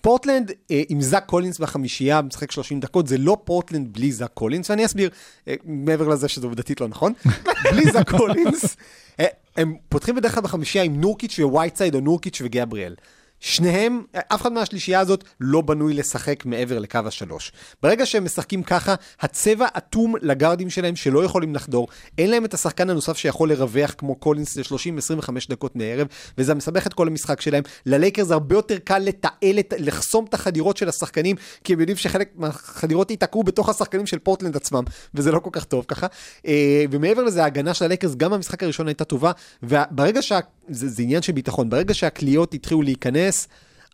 [0.00, 4.70] פורטלנד אה, עם זאק קולינס בחמישייה, משחק 30 דקות, זה לא פורטלנד בלי זאק קולינס,
[4.70, 5.10] ואני אסביר,
[5.48, 7.12] אה, מעבר לזה שזה עובדתית לא נכון,
[7.72, 8.76] בלי זאק קולינס,
[9.20, 9.26] אה,
[9.56, 12.94] הם פותחים בדרך כלל בחמישייה עם נורקיץ' ווייטסייד או נורקיץ' וגבריאל.
[13.40, 17.52] שניהם, אף אחד מהשלישייה הזאת לא בנוי לשחק מעבר לקו השלוש.
[17.82, 21.88] ברגע שהם משחקים ככה, הצבע אטום לגארדים שלהם שלא יכולים לחדור,
[22.18, 26.06] אין להם את השחקן הנוסף שיכול לרווח כמו קולינס ל-30-25 דקות מערב,
[26.38, 27.62] וזה מסבך את כל המשחק שלהם.
[27.86, 33.10] ללייקרס הרבה יותר קל לתעל, לחסום את החדירות של השחקנים, כי הם יודעים שחלק מהחדירות
[33.10, 34.84] ייתקעו בתוך השחקנים של פורטלנד עצמם,
[35.14, 36.06] וזה לא כל כך טוב ככה.
[36.46, 39.32] אה, ומעבר לזה, ההגנה של הלייקרס גם במשחק הראשון הייתה טובה,
[39.62, 40.38] וברגע שה...
[40.70, 43.48] זה, זה עניין של ביטחון, ברגע שהקליעות התחילו להיכנס,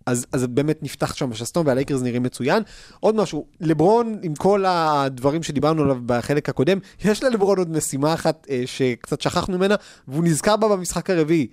[0.06, 2.62] אז, אז באמת נפתח שם השסתום והלייקרס נראים מצוין.
[3.00, 8.46] עוד משהו, לברון, עם כל הדברים שדיברנו עליו בחלק הקודם, יש ללברון עוד משימה אחת
[8.50, 9.74] אה, שקצת שכחנו ממנה,
[10.08, 11.46] והוא נזכר בה במשחק הרביעי,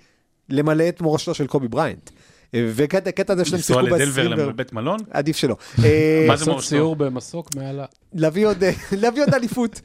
[0.49, 2.09] למלא את מורשתו של קובי בריינט.
[2.53, 4.49] אה, וקטע הזה שלהם לנסוע שיחקו לדלבר ב-20...
[4.49, 4.99] לבית מלון?
[5.11, 5.55] עדיף שלא.
[5.83, 6.69] אה, מה זה לעשות מורשתו?
[6.69, 7.85] סיור במסוק מעל ה...
[8.13, 8.63] להביא עוד,
[9.01, 9.81] להביא עוד אליפות.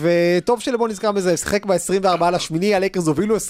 [0.00, 3.40] וטוב שלבוא נזכר בזה, שיחק ב-24 לשמיני, הלייקרס הובילו 24-8,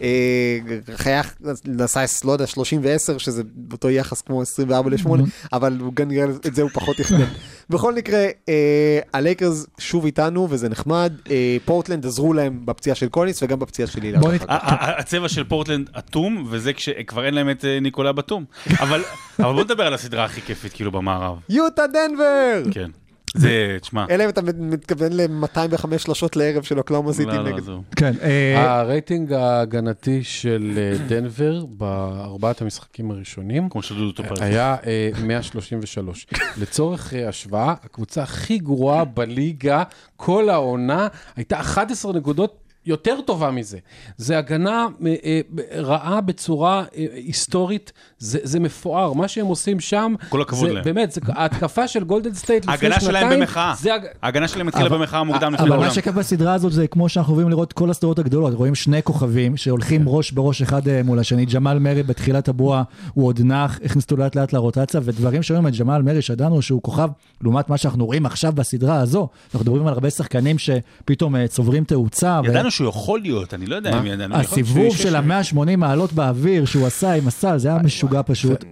[0.00, 0.58] אה,
[0.94, 1.34] חייך,
[1.64, 5.08] נסע, לא יודע, 30 ו-10, שזה באותו יחס כמו 24 ל-8,
[5.52, 7.24] אבל הוא כנראה את זה הוא פחות תכנן.
[7.70, 13.42] בכל מקרה, אה, הלייקרס שוב איתנו, וזה נחמד, אה, פורטלנד עזרו להם בפציעה של קוליס
[13.42, 14.20] וגם בפציעה של הילה.
[14.48, 18.44] הצבע של פורטלנד אטום, וזה כשכבר אין להם את ניקולה בתום.
[18.80, 19.02] אבל
[19.38, 21.36] אבל בוא נדבר על הסדרה הכי כיפית כאילו במערב.
[21.48, 22.62] יוטה דנבר!
[22.70, 22.90] כן.
[23.36, 24.06] זה, תשמע.
[24.10, 27.62] אלא אם אתה מתכוון ל-205 שלושות לערב של אוקלאומה סיטי לא, לא, נגד.
[27.96, 34.34] כן, אה, הרייטינג ההגנתי של אה, דנבר בארבעת המשחקים הראשונים כמו שדודו טופר.
[34.44, 36.26] היה אה, 133.
[36.56, 39.82] לצורך אה, השוואה, הקבוצה הכי גרועה בליגה
[40.16, 42.67] כל העונה הייתה 11 נקודות.
[42.88, 43.78] יותר טובה מזה.
[44.16, 45.40] זה הגנה אה, אה,
[45.80, 49.12] רעה בצורה אה, היסטורית, זה, זה מפואר.
[49.12, 50.84] מה שהם עושים שם, כל הכבוד זה, להם.
[50.84, 53.74] באמת, זה, ההתקפה של גולדן סטייט לפני שנתיים, ההגנה שלהם במחאה.
[53.80, 54.00] זה הג...
[54.22, 55.88] ההגנה שלהם התחילה אבל- במחאה מוקדם לפני אבל העולם.
[55.88, 59.56] מה שכיף בסדרה הזאת זה כמו שאנחנו אוהבים לראות כל הסדרות הגדולות, רואים שני כוכבים
[59.56, 62.82] שהולכים ראש בראש אחד מול השני, ג'מאל מרי בתחילת הבועה
[63.14, 66.82] הוא עוד נח, הכניס אותו לאט לאט לרוטציה, ודברים שאומרים את ג'מאל מרי שידענו שהוא
[66.82, 67.08] כוכב,
[67.42, 72.40] לעומת מה שאנחנו רואים עכשיו בסדרה הזו, אנחנו מדברים על הרבה שחקנים שפתאום צוברים תאוצה.
[72.44, 74.36] ידענו שהוא יכול להיות, אני לא יודע אם ידענו.
[74.36, 78.64] הסיבוב של ה-180 מעלות באוויר שהוא עשה עם הסל, זה היה משוגע פשוט.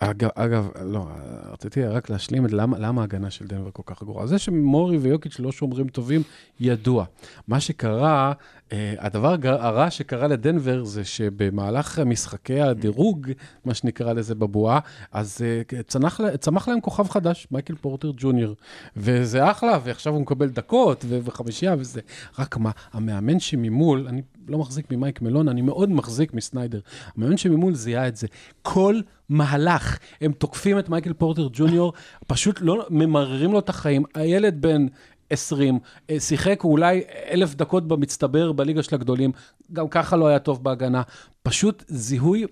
[0.00, 1.06] אגב, אגב, לא,
[1.52, 4.26] רציתי רק להשלים את למה, למה ההגנה של דנבר כל כך גרועה.
[4.26, 6.22] זה שמורי ויוקיץ' לא שומרים טובים,
[6.60, 7.04] ידוע.
[7.48, 8.32] מה שקרה,
[8.98, 13.30] הדבר הג- הרע שקרה לדנבר זה שבמהלך משחקי הדירוג,
[13.64, 14.78] מה שנקרא לזה בבועה,
[15.12, 18.54] אז אה, צנח, צמח להם כוכב חדש, מייקל פורטר ג'וניור.
[18.96, 22.00] וזה אחלה, ועכשיו הוא מקבל דקות וחמישייה וזה.
[22.38, 26.80] רק מה, המאמן שממול, אני לא מחזיק ממייק מלון, אני מאוד מחזיק מסניידר.
[27.16, 28.26] המאמן שממול זיהה את זה.
[28.62, 31.92] כל מהלך, הם תוקפים את מייקל פורטר ג'וניור,
[32.26, 34.04] פשוט לא ממררים לו את החיים.
[34.14, 34.86] הילד בן
[35.30, 35.78] 20,
[36.10, 39.32] אה, שיחק אולי אלף דקות במצטבר בליגה של הגדולים,
[39.72, 41.02] גם ככה לא היה טוב בהגנה.
[41.42, 42.44] פשוט זיהוי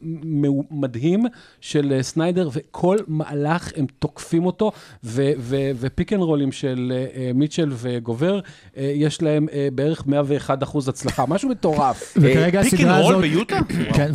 [0.70, 1.24] מדהים
[1.60, 4.72] של אה, סניידר, וכל מהלך הם תוקפים אותו,
[5.04, 8.40] ו- ו- ו pick and roll ים של אה, אה, מיטשל וגובר,
[8.76, 12.14] יש להם בערך 101 אחוז הצלחה, משהו מטורף.
[12.16, 13.20] וכרגע pick and הסדרה roll הזאת...
[13.30, 13.58] ביוטה?
[13.96, 14.10] כן,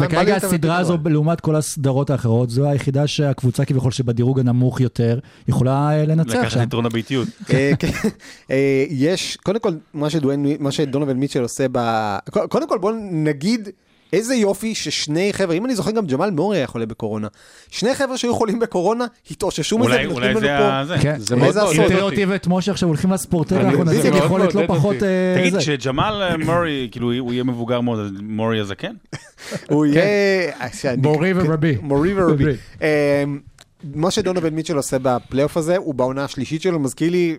[0.00, 0.98] וכרגע- הסדרה הזו?
[1.04, 5.18] לעומת כל הסדרות האחרות, זו היחידה שהקבוצה כביכול שבדירוג הנמוך יותר,
[5.48, 6.62] יכולה לנצח לקחת שם.
[6.62, 7.28] יתרון הביתיות.
[7.46, 7.72] כן.
[8.90, 9.72] יש, קודם כל,
[10.60, 11.78] מה שדונובן מיטשל עושה ב...
[12.30, 13.68] קודם כל בואו נגיד
[14.12, 17.28] איזה יופי ששני חבר'ה, אם אני זוכר גם ג'מאל מורי היה חולה בקורונה.
[17.70, 20.72] שני חבר'ה שהיו חולים בקורונה, התאוששו מזה אולי ונותנים אולי לנו זה פה.
[20.72, 20.84] ה...
[20.84, 20.96] זה.
[21.02, 22.00] כן, זה מאוד תראה אותי.
[22.00, 25.02] אותי ואת משה עכשיו הולכים לספורטק, אני- אנחנו מאוד יכולת לא פחות...
[25.02, 25.58] אה, תגיד, זה.
[25.58, 28.92] כשג'מאל אה, מורי, כאילו הוא יהיה מבוגר מאוד, אז מורי הזקן?
[29.70, 30.02] הוא יהיה...
[30.60, 31.76] אה, שאני- מורי ורבי.
[31.82, 32.44] מורי ורבי.
[32.44, 32.54] רבי.
[33.94, 37.36] מה שדונובל מיטשל עושה בפלייאוף הזה, הוא בעונה השלישית שלו, מזכיר לי,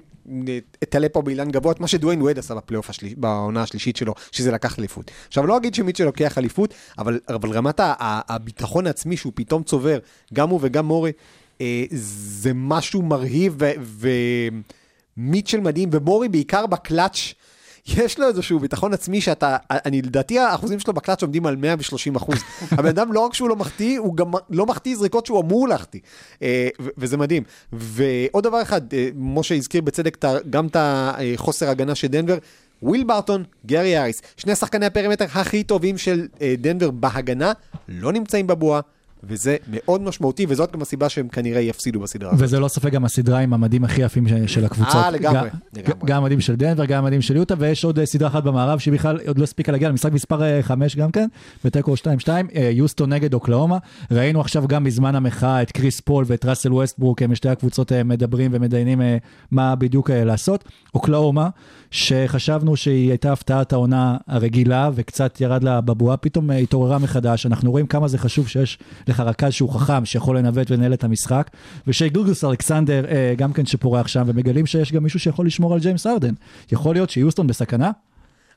[0.90, 4.52] אתלה פה באילן גבוה, את מה שדוויין וייד עשה בפלייאוף השליש, בעונה השלישית שלו, שזה
[4.52, 5.12] לקח אליפות.
[5.28, 10.00] עכשיו, לא אגיד שמיטשל לוקח אליפות, אבל, אבל רמת הביטחון העצמי שהוא פתאום צובר,
[10.34, 11.12] גם הוא וגם מורי,
[11.62, 13.58] אה, זה משהו מרהיב,
[15.18, 17.34] ומיטשל מדהים, ומורי בעיקר בקלאץ'.
[17.88, 22.38] יש לו איזשהו ביטחון עצמי שאתה, אני לדעתי האחוזים שלו בקלאץ' עומדים על 130 אחוז.
[22.72, 26.00] הבן אדם לא רק שהוא לא מחטיא, הוא גם לא מחטיא זריקות שהוא אמור להחטיא.
[26.42, 27.44] אה, וזה מדהים.
[27.74, 32.38] ועוד דבר אחד, אה, משה הזכיר בצדק גם את החוסר הגנה של דנבר.
[32.84, 37.52] וויל ברטון, גרי האריס, שני שחקני הפרימטר הכי טובים של אה, דנבר בהגנה,
[37.88, 38.82] לא נמצאים בבועה.
[39.24, 42.44] וזה מאוד משמעותי, וזאת גם הסיבה שהם כנראה יפסידו בסדרה הזאת.
[42.46, 44.96] וזה לא ספק גם הסדרה עם המדים הכי יפים ש- של הקבוצות.
[44.96, 45.46] אה, לגמרי, גם-
[45.76, 45.94] לגמרי.
[46.06, 48.94] גם המדים של דנבר, גם המדים של יוטה, ויש עוד אה, סדרה אחת במערב שהיא
[48.94, 51.28] בכלל עוד לא הספיקה להגיע למשחק מספר 5 גם כן,
[51.66, 52.06] בתיקו 2-2,
[52.56, 53.78] אה, יוסטון נגד אוקלהומה.
[54.12, 58.04] ראינו עכשיו גם בזמן המחאה את קריס פול ואת ראסל ווסטברוק, הם שתי הקבוצות אה,
[58.04, 59.18] מדברים ומדיינים אה,
[59.52, 60.64] מה בדיוק אה, לעשות.
[60.96, 61.50] אוקלהומה,
[61.92, 67.46] שחשבנו שהיא הייתה הפתעת העונה הרגילה וקצת ירד לה בבועה, פתאום אה, התעוררה מחדש.
[67.46, 68.80] אנחנו רואים כמה זה חשוב שיש
[69.10, 71.50] לך רכז שהוא חכם, שיכול לנווט ולנהל את המשחק,
[71.88, 75.80] ושיי גילג'וס אלכסנדר אה, גם כן שפורח שם, ומגלים שיש גם מישהו שיכול לשמור על
[75.80, 76.34] ג'יימס ארדן.
[76.72, 77.92] יכול להיות שיוסטון בסכנה?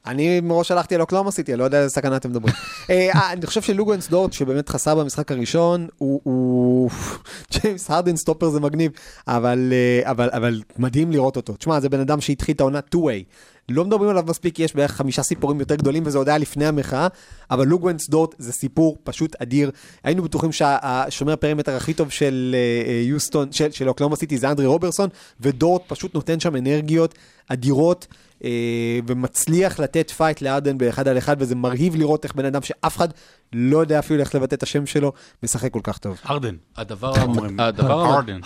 [0.06, 2.54] אני מראש הלכתי על אוקלהומה סיטי, אני לא יודע איזה סכנה אתם מדברים.
[2.90, 6.90] אה, אה, אני חושב שלוגנץ דורט, שבאמת חסר במשחק הראשון, הוא-.
[7.52, 8.92] ג'יימס הרדן סטופר זה מגניב,
[9.28, 9.72] אבל,
[10.06, 11.56] אה, אבל, מדהים לראות אותו.
[11.56, 13.24] תשמע, זה בן אדם שהתחיל את העונה two-way.
[13.68, 16.66] לא מדברים עליו מספיק, כי יש בערך חמישה סיפורים יותר גדולים, וזה עוד היה לפני
[16.66, 17.08] המחאה,
[17.50, 19.70] אבל לוגנץ דורט זה סיפור פשוט אדיר.
[20.04, 24.66] היינו בטוחים שהשומר פרימטר הכי טוב של אה, יוסטון, של, של אוקלהומה סיטי זה אנדרי
[24.66, 25.08] רוברסון,
[25.40, 27.14] ודורט פשוט נותן שם אנרגיות
[27.48, 28.06] אדירות.
[28.44, 32.96] אה, ומצליח לתת fight לארדן באחד על אחד, וזה מרהיב לראות איך בן אדם שאף
[32.96, 33.08] אחד
[33.52, 36.20] לא יודע אפילו איך לבטא את השם שלו, משחק כל כך טוב.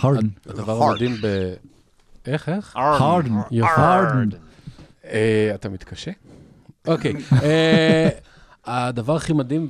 [0.03, 0.27] ארדן.
[0.45, 1.53] הדבר המדהים ב...
[2.25, 2.73] איך, איך?
[2.75, 3.33] הרדן.
[3.51, 3.71] יופי.
[3.77, 4.46] הרדן.
[5.11, 6.11] אה, אתה מתקשה?
[6.87, 7.13] אוקיי.
[7.43, 8.09] אה,
[8.65, 9.67] הדבר הכי מדהים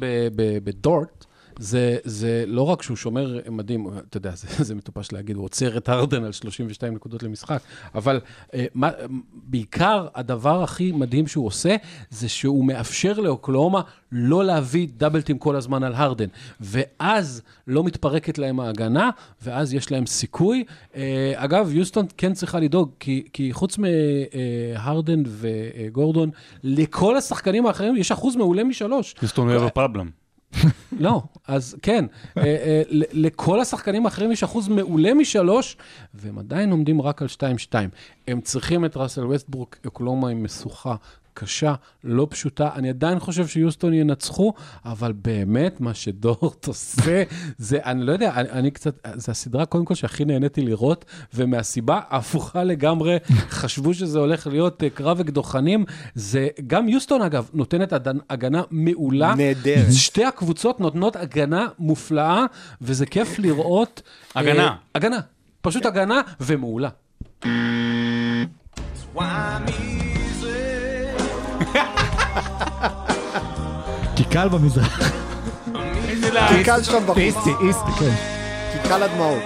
[0.63, 1.25] בדורט,
[1.59, 5.77] זה, זה לא רק שהוא שומר מדהים, אתה יודע, זה, זה מטופש להגיד, הוא עוצר
[5.77, 7.61] את הרדן על 32 נקודות למשחק,
[7.95, 8.19] אבל
[8.53, 8.89] אה, מה,
[9.33, 11.75] בעיקר הדבר הכי מדהים שהוא עושה,
[12.09, 13.81] זה שהוא מאפשר לאוקלאומה
[14.11, 16.27] לא להביא דאבלטים כל הזמן על הרדן,
[16.59, 19.09] ואז לא מתפרקת להם ההגנה,
[19.41, 20.63] ואז יש להם סיכוי.
[20.95, 26.29] אה, אגב, יוסטון כן צריכה לדאוג, כי, כי חוץ מהרדן וגורדון,
[26.63, 29.15] לכל השחקנים האחרים יש אחוז מעולה משלוש.
[29.21, 30.26] יוסטון אוהב פרבלם.
[30.99, 32.05] לא, אז כן,
[32.37, 35.77] אה, אה, לכל השחקנים האחרים יש אחוז מעולה משלוש,
[36.13, 37.27] והם עדיין עומדים רק על
[37.71, 37.73] 2-2.
[38.27, 40.95] הם צריכים את ראסל ווסטברוק, אוקלומה עם משוכה
[41.39, 41.73] קשה,
[42.03, 42.69] לא פשוטה.
[42.75, 44.53] אני עדיין חושב שיוסטון ינצחו,
[44.85, 47.23] אבל באמת, מה שדורט עושה,
[47.57, 51.99] זה, אני לא יודע, אני, אני קצת, זה הסדרה קודם כל שהכי נהניתי לראות, ומהסיבה
[52.09, 53.17] ההפוכה לגמרי,
[53.59, 55.85] חשבו שזה הולך להיות אה, קרב אקדוחנים.
[56.15, 59.35] זה, גם יוסטון, אגב, נותנת הגנ- הגנה מעולה.
[59.35, 59.93] נהדרת.
[59.93, 62.45] שתי הקבוצות נותנות הגנה מופלאה,
[62.81, 64.01] וזה כיף לראות...
[64.35, 64.67] הגנה.
[64.67, 65.19] אה, הגנה.
[65.61, 66.89] פשוט הגנה ומעולה.
[67.41, 67.49] כי
[74.31, 75.11] קל במזרח.
[76.49, 78.11] כי קל שם בחוץ, איסטי, איסטי, כן.
[78.73, 79.39] כי קל הדמעות.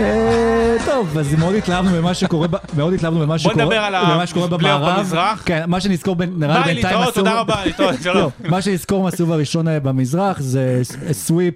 [0.00, 4.46] אה, טוב, אז מאוד התלהבנו במה שקורה, מאוד התלהבנו במה שקורה, נדבר על במה שקורה
[4.46, 4.98] הפלייאוף במערב.
[4.98, 5.42] במזרח.
[5.46, 8.16] כן, מה שנזכור, בין- נראה לי ביי, בינתיים להתראות, תודה רבה, להתראות, שלום.
[8.44, 11.54] לא, מה שנזכור מהסיבוב הראשון אה, במזרח זה ס- סוויפ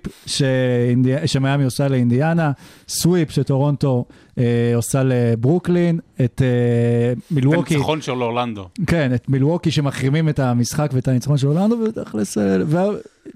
[1.26, 2.50] שמיאמי עושה לאינדיאנה,
[2.88, 4.12] סוויפ שטורונטו אה,
[4.74, 8.68] עושה לברוקלין, את אה, מילווקי, בניצחון של אורלנדו.
[8.86, 12.56] כן, את מילווקי שמחרימים את המשחק ואת הניצחון של אורלנדו, ותכלס, אה,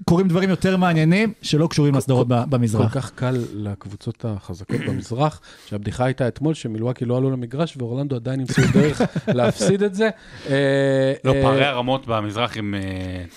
[0.01, 2.93] וקורים דברים יותר מעניינים שלא קשורים לסדרות ב- כל במזרח.
[2.93, 8.63] כך קל לקבוצות החזקות במזרח, שהבדיחה הייתה אתמול שמילואקי לא עלו למגרש ואורלנדו עדיין ימצאו
[8.73, 9.01] דרך
[9.37, 10.09] להפסיד את זה.
[10.49, 12.75] אה, לא, אה, פערי הרמות במזרח הם...
[12.75, 12.79] אה,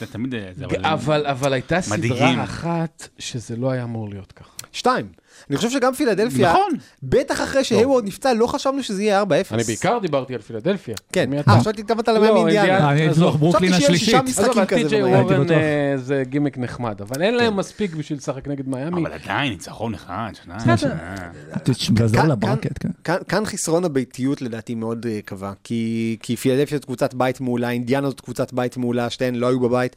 [0.00, 0.34] זה תמיד...
[0.34, 1.80] אה, זה, אבל- הייתה.
[1.80, 4.50] סדרה אחת שזה לא היה אמור להיות ככה.
[4.72, 5.06] שתיים.
[5.50, 6.70] אני חושב שגם פילדלפיה, נכון.
[7.02, 9.26] בטח אחרי שהיוורד נפצע, לא חשבנו שזה יהיה 4-0.
[9.50, 10.94] אני בעיקר דיברתי על פילדלפיה.
[11.12, 11.32] כן?
[11.32, 12.92] אה, עכשיו התכוונת על לא, מיאמי אינדיאנה.
[12.92, 13.10] אני.
[13.10, 14.14] אצלוח ברוקלין השלישית.
[14.14, 15.02] עזוב, טי.ג'יי.
[15.04, 15.50] וורן.
[15.52, 19.02] אה, זה גימיק נחמד, אבל אין להם מספיק בשביל לשחק נגד מיאמי.
[19.02, 20.60] אבל עדיין, ניצחון אחד, שניים.
[20.60, 22.56] כאן-
[23.04, 23.14] כן.
[23.28, 28.20] כאן, חסרון הביתיות לדעתי מאוד uh, קבע, כי, פילדלפיה זאת קבוצת בית מעולה, אינדיאנה זאת
[28.20, 29.96] קבוצת בית מעולה, שתיהן לא היו בבית,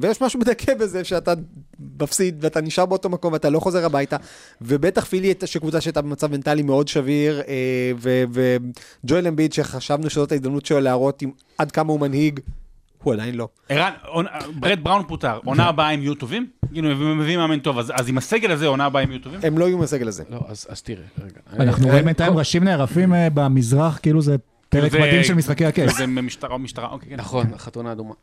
[0.00, 1.32] ויש משהו מדכא בזה שאתה
[2.00, 4.16] מפסיד ואתה נשאר באותו מקום ואתה לא חוזר הביתה,
[4.60, 8.06] ובטח פילי הייתה שקבוצה שהייתה במצב מנטלי מאוד שביר, uh,
[9.04, 12.40] וג'ואל אמביד שחשבנו שזאת ההזדמנות שלו להראות עם, עד כמה הוא מנהיג,
[13.04, 13.48] הוא עדיין לא.
[13.68, 13.92] ערן,
[14.54, 16.46] ברד בראון פוטר, עונה הבאה הם יהיו טובים?
[16.72, 19.40] כאילו, הם מביאים מאמן טוב, אז אז עם הסגל הזה, עונה הבאה הם יהיו טובים?
[19.42, 20.24] הם לא יהיו מהסגל הזה.
[20.30, 21.40] לא, אז אז תראה, רגע.
[21.60, 24.36] אנחנו אה, רואים אה, בינתיים ראשים נערפים אה, במזרח, כאילו זה
[24.68, 25.96] פרק מדהים של משחקי הכס.
[25.96, 27.16] זה משטרה, משטרה, אוקיי, כן.
[27.16, 28.14] נכון, חתונה אדומה.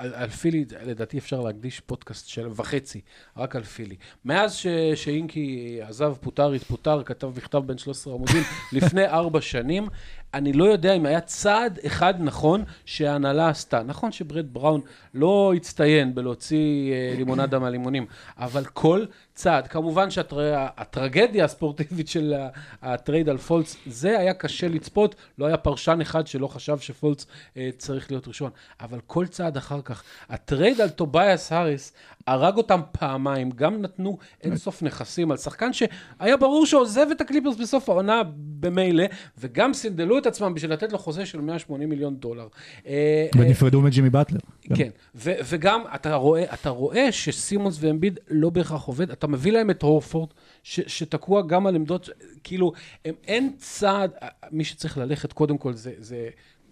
[0.00, 3.00] על על פילי, לדעתי אפשר להקדיש פודקאסט של וחצי,
[3.36, 3.96] רק על פילי.
[4.24, 8.42] מאז ש- שאינקי עזב, פוטר, התפוטר, כתב מכתב בין 13 עמודים
[8.72, 9.88] לפני ארבע שנים,
[10.34, 13.82] אני לא יודע אם היה צעד אחד נכון שההנהלה עשתה.
[13.82, 14.80] נכון שברד בראון
[15.14, 19.04] לא הצטיין בלהוציא אה, לימונדה מהלימונים, אבל כל
[19.40, 22.34] צעד, כמובן שהטרגדיה הספורטיבית של
[22.82, 27.26] הטרייד על פולץ, זה היה קשה לצפות, לא היה פרשן אחד שלא חשב שפולץ
[27.56, 31.92] אה, צריך להיות ראשון, אבל כל צעד אחר כך, הטרייד על טוביאס האריס
[32.26, 37.88] הרג אותם פעמיים, גם נתנו אינסוף נכסים על שחקן שהיה ברור שעוזב את הקליפרס בסוף
[37.88, 38.22] העונה
[38.60, 39.04] במילא,
[39.38, 42.48] וגם סנדלו את עצמם בשביל לתת לו חוזה של 180 מיליון דולר.
[42.86, 42.92] אה,
[43.36, 44.38] אה, ונפרדו מג'ימי באטלר.
[44.74, 49.70] כן, ו- וגם אתה רואה, אתה רואה שסימונס ואמביד לא בהכרח עובד, אתה מביא להם
[49.70, 50.28] את הורפורד,
[50.62, 52.08] ש- שתקוע גם על עמדות,
[52.44, 52.72] כאילו,
[53.04, 54.10] הם, אין צעד,
[54.52, 56.28] מי שצריך ללכת קודם כל זה, זה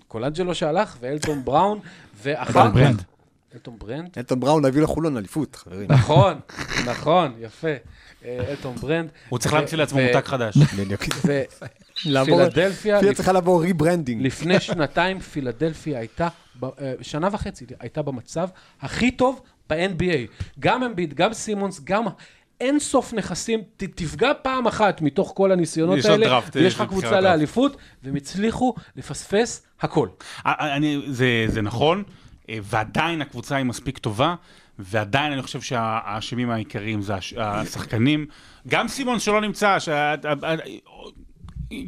[0.09, 1.79] קולנג'לו שהלך, ואלטון בראון,
[2.23, 3.03] ואחריו אלטון ברנד.
[3.55, 4.09] אלטון ברנד?
[4.19, 5.93] אלטון בראון הביא לחולון אליפות, חברים.
[5.93, 6.41] נכון,
[6.87, 7.69] נכון, יפה.
[8.25, 9.11] אה, אלטון ברנד.
[9.29, 10.57] הוא צריך להמציא לעצמו מותג חדש.
[10.79, 11.01] בדיוק.
[12.07, 14.23] לעבור- ופילדלפיה, פילי צריכה לעבור rebranding.
[14.27, 16.29] לפני שנתיים פילדלפיה הייתה,
[16.63, 16.69] אה,
[17.03, 18.49] שנה וחצי הייתה במצב
[18.81, 19.41] הכי טוב
[19.71, 20.49] ב-NBA.
[20.59, 22.05] גם אמביד, גם סימונס, גם
[22.61, 26.89] אין סוף נכסים, ת, תפגע פעם אחת מתוך כל הניסיונות האלה, דראפט, ויש יש לך
[26.89, 27.21] קבוצה.
[27.21, 30.09] לאליפות, והם הצליחו לפספס הכל.
[30.47, 32.03] אני, זה, זה נכון,
[32.51, 34.35] אה, ועדיין הקבוצה היא מספיק טובה,
[34.79, 38.27] ועדיין אני חושב שהאשמים העיקריים זה הש- השחקנים.
[38.69, 40.15] גם סימון שלא נמצא, שה-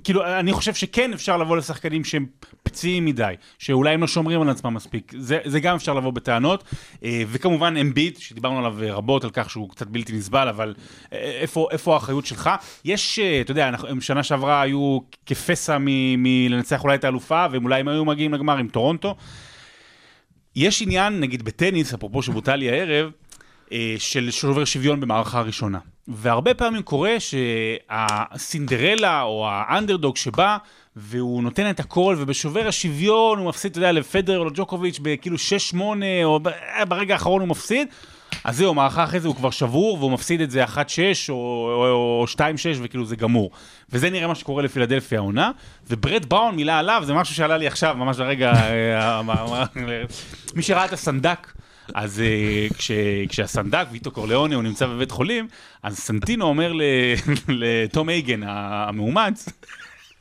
[0.05, 2.27] כאילו, אני חושב שכן אפשר לבוא לשחקנים שהם
[2.63, 5.13] פציעים מדי, שאולי הם לא שומרים על עצמם מספיק.
[5.19, 6.65] זה, זה גם אפשר לבוא בטענות.
[7.05, 10.75] אה, וכמובן אמביט, שדיברנו עליו רבות, על כך שהוא קצת בלתי נסבל, אבל
[11.13, 12.51] אה, איפה, איפה האחריות שלך?
[12.85, 17.81] יש, אה, אתה יודע, הם שנה שעברה היו כפסע מלנצח אולי את האלופה, והם אולי
[17.81, 19.17] הם היו מגיעים לגמר עם טורונטו.
[20.57, 23.11] יש עניין, נגיד בטניס, אפרופו שבוטל לי הערב,
[23.99, 25.79] של שובר שוויון במערכה הראשונה.
[26.09, 30.57] והרבה פעמים קורה שהסינדרלה או האנדרדוג שבא
[30.97, 35.37] והוא נותן את הכל ובשובר השוויון הוא מפסיד, אתה יודע, לפדר או לג'וקוביץ' בכאילו
[35.75, 35.77] 6-8
[36.25, 36.41] או
[36.77, 37.89] אה, ברגע האחרון הוא מפסיד.
[38.45, 40.69] אז זהו, מערכה אחרי זה הוא כבר שבור והוא מפסיד את זה 1-6
[41.29, 42.41] או, או, או 2-6
[42.83, 43.51] וכאילו זה גמור.
[43.91, 45.51] וזה נראה מה שקורה לפילדלפיה העונה.
[45.89, 49.21] וברד בראון, מילה עליו, זה משהו שעלה לי עכשיו, ממש לרגע, אה,
[50.55, 51.53] מי שראה את הסנדק.
[51.95, 52.23] אז
[52.71, 52.91] אה, כש,
[53.29, 55.49] כשהסנדק, ויטו קורליאונה, הוא נמצא בבית חולים,
[55.83, 56.73] אז סנטינו אומר
[57.49, 59.49] לתום הייגן, המאומץ,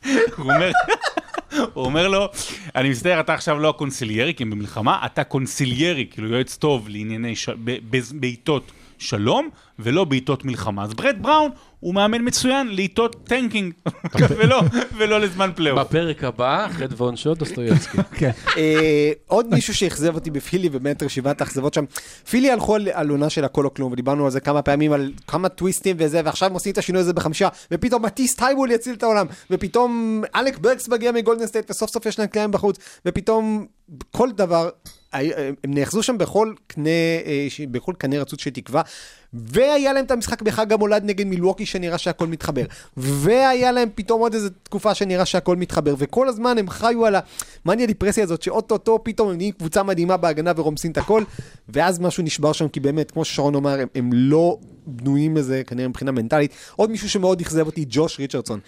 [0.06, 0.72] הוא אומר,
[1.74, 2.30] הוא אומר לו,
[2.76, 6.90] אני מצטער, אתה עכשיו לא ה consigliere, כי הם במלחמה, אתה consigliere, כאילו יועץ טוב
[6.90, 7.50] לענייני, ש...
[8.12, 9.50] בעיתות שלום,
[9.80, 10.84] ולא בעיתות מלחמה.
[10.84, 13.74] אז ברד בראון הוא מאמן מצוין לעיתות tanking,
[14.38, 14.62] ולא,
[14.98, 15.80] ולא לזמן פלייאוף.
[15.80, 17.98] בפרק הבא, חטא ועונשו, דוסטויבסקי.
[18.20, 18.32] כן.
[18.58, 21.84] אה, עוד מישהו שאכזב אותי בפילי, ובאמת רשימת האכזבות שם.
[22.30, 25.50] פילי הלכו על- עונה של הכל או כלום, ודיברנו על זה כמה פעמים, על כמה
[25.50, 30.22] טוויסטים וזה, ועכשיו עושים את השינוי הזה בחמישה, ופתאום מתיס ת'ייבול יציל את העולם, ופתאום
[30.36, 33.66] אלק ברקס מגיע מגולדן סטייט, וסוף סוף יש להם קלעים בחוץ, ופתאום
[34.12, 34.70] כל דבר,
[35.14, 36.90] הם נאחזו שם בכל קנה,
[37.26, 38.82] אה, בכל קנה רצוץ של תקווה,
[39.34, 42.64] והיה להם את המשחק בחג המולד נגד מילווקי שנראה שהכל מתחבר,
[42.98, 47.16] והיה להם פתאום עוד איזה תקופה שנראה שהכל מתחבר, וכל הזמן הם חיו על
[47.66, 51.24] המאניה דיפרסיה הזאת, שאו-טו-טו פתאום הם נהיים קבוצה מדהימה בהגנה ורומסים את הכל,
[51.70, 54.58] ואז משהו נשבר שם, כי באמת, כמו ששרון אומר, הם, הם לא
[54.88, 56.52] בנויים לזה כנראה מבחינה מנטלית.
[56.76, 58.60] עוד מישהו שמאוד אכזב אותי, ג'וש ריצ'רדסון.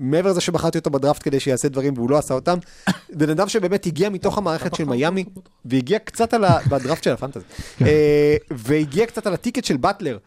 [0.00, 2.58] מעבר לזה שבחרתי אותו בדראפט כדי שיעשה דברים והוא לא עשה אותם,
[3.18, 5.24] בן אדם שבאמת הגיע מתוך המערכת של מיאמי,
[5.64, 6.58] והגיע קצת על ה...
[6.70, 7.44] בדראפט של הפנטזי,
[7.82, 10.18] אה, והגיע קצת על הטיקט של באטלר.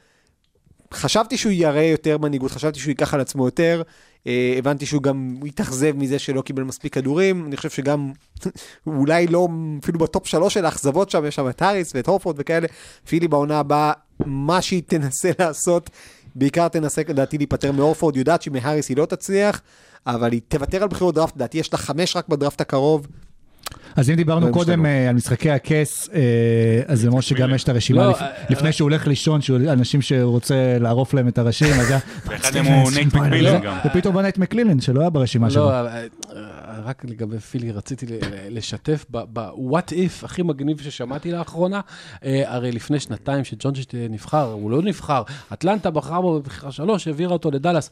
[0.93, 3.81] חשבתי שהוא יראה יותר מנהיגות, חשבתי שהוא ייקח על עצמו יותר,
[4.27, 8.11] אה, הבנתי שהוא גם התאכזב מזה שלא קיבל מספיק כדורים, אני חושב שגם
[8.87, 9.47] אולי לא
[9.83, 12.67] אפילו בטופ שלוש של האכזבות שם, יש שם את האריס ואת הורפורד וכאלה,
[13.07, 13.91] פילי בעונה הבאה,
[14.25, 15.89] מה שהיא תנסה לעשות,
[16.35, 19.61] בעיקר תנסה לדעתי להיפטר מהורפורד, יודעת שמהאריס היא לא תצליח,
[20.07, 23.07] אבל היא תוותר על בחירות דראפט, לדעתי יש לה חמש רק בדראפט הקרוב,
[23.95, 24.85] אז אם דיברנו קודם.
[24.85, 26.19] אה, על משחקי הכס, אה,
[26.87, 30.77] אז למשה גם יש את הרשימה לא, אה, לפני שהוא הולך לישון, שהוא אנשים שרוצה
[30.79, 31.99] לערוף להם את הראשים, אז היה...
[32.25, 33.77] ואחד מהם הוא נייט מקמילן גם.
[33.85, 35.71] ופתאום בא נייט מקמילן, שלא היה ברשימה שלו.
[36.79, 38.05] רק לגבי פילי, רציתי
[38.49, 41.81] לשתף ב-what if הכי מגניב ששמעתי לאחרונה.
[42.25, 47.33] אה, הרי לפני שנתיים שדונצ'יץ' נבחר, הוא לא נבחר, אטלנטה בחרה בו בבחירה שלוש, העבירה
[47.33, 47.91] אותו לדאלאס.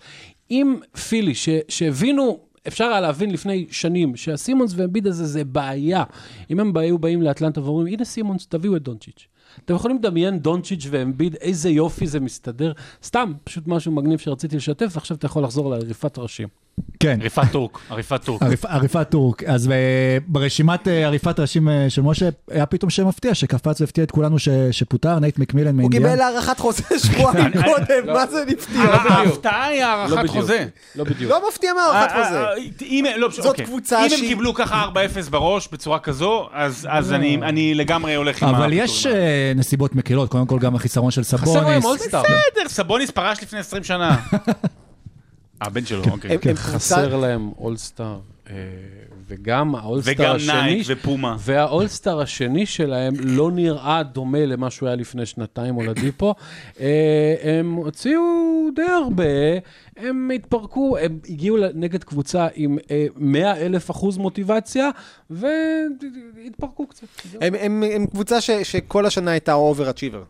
[0.51, 0.75] אם
[1.09, 1.33] פילי,
[1.69, 2.39] שהבינו...
[2.67, 6.03] אפשר היה להבין לפני שנים שהסימונס ואמביד הזה זה בעיה.
[6.49, 9.27] אם הם היו באים לאטלנטה ואומרים, הנה סימונס, תביאו את דונצ'יץ'.
[9.65, 12.71] אתם יכולים לדמיין דונצ'יץ' ואמביד, איזה יופי זה מסתדר.
[13.03, 16.47] סתם, פשוט משהו מגניב שרציתי לשתף, ועכשיו אתה יכול לחזור לעריפת ראשים.
[16.99, 17.17] כן.
[17.21, 18.41] עריפת טורק, עריפת טורק.
[18.43, 19.43] עריפ- עריפת טורק.
[19.43, 19.75] אז אה,
[20.27, 24.39] ברשימת אה, עריפת ראשים אה, של משה, היה פתאום שם מפתיע, שקפץ והפתיע את כולנו
[24.39, 26.03] ש- שפוטר, נייט מקמילן הוא מאינדיאנה.
[26.03, 28.81] קיבל הארכת חוזה שבועיים קודם, מה זה נפתיע?
[28.81, 30.29] ההפתעה היא לא הארכת.
[30.29, 30.65] חוזה.
[30.95, 31.31] לא בדיוק.
[31.31, 32.39] לא מפתיע מהארכת חוזה.
[33.17, 33.65] לא, זאת אוקיי.
[33.65, 34.83] קבוצה אם הם שהיא- קיבלו ככה
[35.25, 36.49] 4-0 בראש בצורה כזו,
[36.89, 39.07] אז אני לגמרי הולך עם אבל יש
[39.55, 41.37] נסיבות מקלות, קודם כל גם החיסרון של חסר
[41.67, 41.85] להם סבוניס.
[41.85, 42.21] אולסטאר.
[42.21, 44.17] בסדר, סבוניס פרש לפני 20 שנה.
[45.61, 46.31] הבן שלו, אוקיי.
[46.31, 48.19] הם- הם חסר להם אולסטאר,
[48.49, 48.55] אה,
[49.31, 51.35] וגם האולסטאר וגם השני, נייק ופומה.
[51.39, 56.33] והאולסטאר השני שלהם לא נראה דומה למה שהוא היה לפני שנתיים אולדיפו.
[56.79, 58.21] אה, הם הוציאו
[58.75, 59.23] די הרבה,
[59.97, 64.89] הם התפרקו, הם הגיעו נגד קבוצה עם אה, 100 אלף אחוז מוטיבציה,
[65.29, 67.07] והתפרקו קצת.
[67.41, 70.23] הם, הם, הם קבוצה ש, שכל השנה הייתה אובר-אצ'יבר.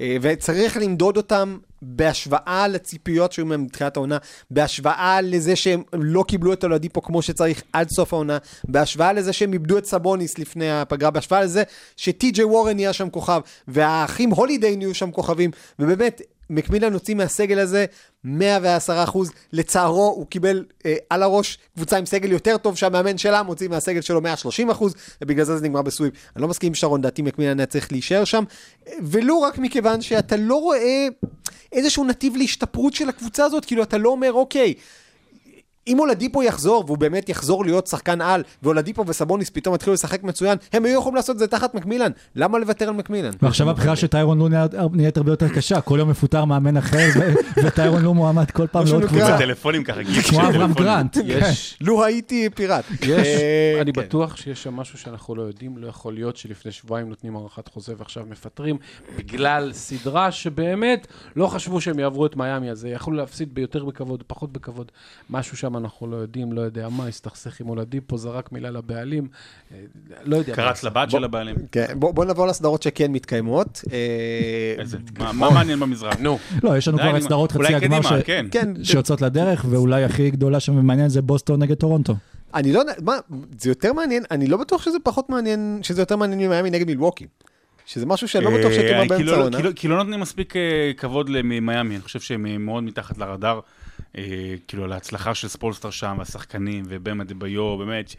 [0.00, 4.18] וצריך למדוד אותם בהשוואה לציפיות שהיו מהם מתחילת העונה,
[4.50, 9.52] בהשוואה לזה שהם לא קיבלו את הולדיפו כמו שצריך עד סוף העונה, בהשוואה לזה שהם
[9.52, 11.62] איבדו את סבוניס לפני הפגרה, בהשוואה לזה
[11.96, 16.20] שטי.ג'יי וורן נהיה שם כוכב, והאחים הולידיי נהיו שם כוכבים, ובאמת,
[16.50, 17.86] מקמילן הוציא מהסגל הזה
[18.24, 23.42] 110 אחוז, לצערו הוא קיבל אה, על הראש קבוצה עם סגל יותר טוב שהמאמן שלה
[23.42, 26.14] מוציא מהסגל שלו 130 אחוז, ובגלל זה זה נגמר בסוויפ.
[26.36, 28.44] אני לא מסכים עם שרון, דעתי מקמילן היה צריך להישאר שם,
[29.02, 31.08] ולו רק מכיוון שאתה לא רואה
[31.72, 34.74] איזשהו נתיב להשתפרות של הקבוצה הזאת, כאילו אתה לא אומר אוקיי.
[35.86, 40.58] אם אולדיפו יחזור, והוא באמת יחזור להיות שחקן על, ואולדיפו וסבוניס פתאום יתחילו לשחק מצוין,
[40.72, 42.10] הם היו יכולים לעשות את זה תחת מקמילן.
[42.36, 43.30] למה לוותר על מקמילן?
[43.42, 47.08] ועכשיו הבחירה של טיירון לו נהיית- הרבה יותר קשה, כל יום מפוטר מאמן אחר,
[47.64, 49.38] וטיירון לו מועמד כל פעם מה לעוד קבוצה.
[49.38, 50.72] טלפונים ככה, כמו אברהם.
[50.72, 51.16] גרנט.
[51.26, 52.84] יש, לו הייתי פיראט.
[53.02, 54.00] יש, אה, אני כן.
[54.02, 57.94] בטוח שיש שם משהו שאנחנו לא יודעים, לא יכול להיות שלפני שבועיים נותנים הארכת חוזה
[57.98, 58.76] ועכשיו מפטרים,
[59.18, 61.06] בגלל סדרה שבאמת
[61.36, 64.92] לא חשבו שהם יעברו את מיאמי, אז יכלו להפסיד ביותר בכבוד, פחות בכבוד.
[65.30, 69.28] משהו שם אנחנו לא יודעים, לא יודע מה, הסתכסך עם אולדיפו, זרק מילה לבעלים,
[69.72, 69.76] אה,
[70.24, 70.54] לא יודע.
[70.54, 70.84] קרץ.
[70.84, 71.56] לבת של הבעלים.
[71.72, 73.80] כן, בוא, בוא נעבור לסדרות שכן מתקיימות.
[73.92, 76.14] אה, איזה, מה- מעניין במזרח?
[76.20, 78.46] נו, לא, יש לנו כבר סדרות חצי הגמר כן.
[78.50, 82.14] כן, שיוצאות לדרך, ואולי הכי גדולה שמעניין זה בוסטון נגד טורונטו.
[82.54, 83.16] אני לא יודע, מה,
[83.58, 87.26] זה יותר מעניין, אני לא בטוח שזה פחות מעניין, שזה יותר מעניין ממיאמי נגד מילווקי.
[87.86, 89.56] שזה משהו שאני לא בטוח אה, כי באמצע לא- העונה.
[89.56, 90.54] כי לא- כי לא נותנים מספיק
[90.96, 93.60] כבוד למיאמי, אני חושב שהם מאוד מתחת לרדאר.
[94.16, 98.16] אה, כאילו, על ההצלחה של ספולסטרה שם, והשחקנים, ובאם אדבאיו, באמת, ש...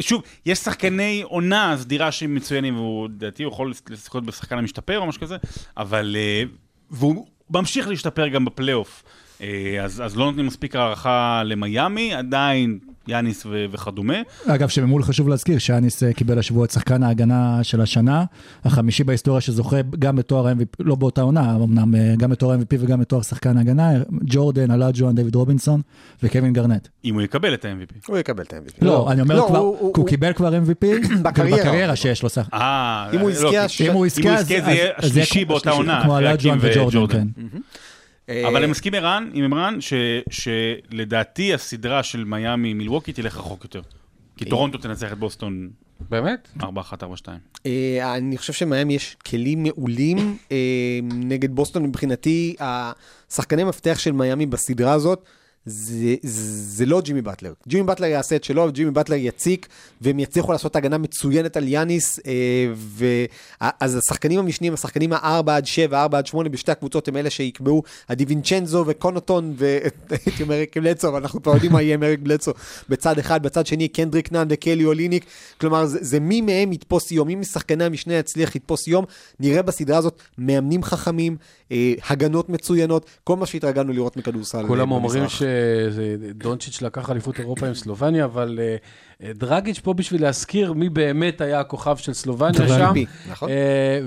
[0.00, 5.20] שוב, יש שחקני עונה סדירה שהם מצוינים, והוא, לדעתי, יכול לזכות בשחקן המשתפר או משהו
[5.20, 5.36] כזה,
[5.76, 6.16] אבל...
[6.18, 6.42] אה,
[6.90, 9.02] והוא ממשיך להשתפר גם בפלייאוף.
[9.42, 9.48] אה,
[9.84, 12.78] אז, אז לא נותנים מספיק הערכה למיאמי, עדיין
[13.08, 14.14] יאניס ו- וכדומה.
[14.46, 18.24] אגב, שממול חשוב להזכיר שיאניס אה, קיבל השבוע את שחקן ההגנה של השנה,
[18.64, 23.00] החמישי בהיסטוריה שזוכה גם בתואר ה-MVP, לא באותה עונה, אמנם אה, גם בתואר ה-MVP וגם
[23.00, 23.90] בתואר שחקן ההגנה,
[24.24, 25.80] ג'ורדן, אלאג'ואן, דיוויד רובינסון
[26.22, 26.88] וקווין גארנט.
[27.04, 27.94] אם הוא יקבל את ה-MVP.
[28.08, 28.84] הוא יקבל את ה-MVP.
[28.84, 30.86] לא, אני אומר לא, כבר, הוא- הוא הוא- קיבל כבר MVP,
[31.24, 31.58] בקריירה.
[31.58, 32.48] בקריירה שיש לו סך.
[32.54, 36.58] אה, אם הוא לא, יזכה, אז- יזכה זה יהיה השלישי כמו- באותה עונה, כמו אלאג'ואן
[36.60, 37.58] וג'ורדן, כן.
[38.48, 39.78] אבל אני מסכים ערן, עם ערן,
[40.30, 43.82] שלדעתי הסדרה של מיאמי מילווקי תלך רחוק יותר.
[44.36, 45.70] כי טורונטו תנצח את בוסטון
[46.08, 46.48] באמת?
[46.60, 46.64] 4-1, 4-2.
[47.66, 50.56] אה, אני חושב שמהם יש כלים מעולים אה,
[51.02, 55.24] נגד בוסטון מבחינתי, השחקני מפתח של מיאמי בסדרה הזאת.
[55.64, 57.52] זה, זה לא ג'ימי באטלר.
[57.68, 59.68] ג'ימי באטלר יעשה את שלו, וג'ימי באטלר יציק,
[60.00, 62.32] והם יצליחו לעשות הגנה מצוינת על יאניס, אה,
[62.74, 63.04] ו...
[63.60, 67.82] אז השחקנים המשניים, השחקנים ה-4 עד 7, 4 עד 8 בשתי הקבוצות הם אלה שיקבעו,
[68.08, 72.52] הדיווינצ'נזו וקונוטון, והייתי אומר אריק בלצו, אבל אנחנו כבר יודעים מה יהיה עם אריק בלצו
[72.88, 75.24] בצד אחד, בצד שני קנדריק נאן וקלי אוליניק,
[75.60, 79.04] כלומר זה, זה מי מהם יתפוס יום, מי משחקני המשנה יצליח לתפוס יום,
[79.40, 81.36] נראה בסדרה הזאת מאמנים חכמים,
[82.08, 84.66] הגנות מצוינות, כל מה שהתרגלנו לראות מכדורסל.
[84.66, 85.24] כולם אה, אומרים.
[85.28, 88.76] שדונצ'יץ' לקח אליפות אירופה עם סלובניה, אבל אה, אה,
[89.22, 92.92] דרגיץ' פה בשביל להזכיר מי באמת היה הכוכב של סלובניה שם.
[93.30, 93.48] נכון.
[93.50, 94.00] אה,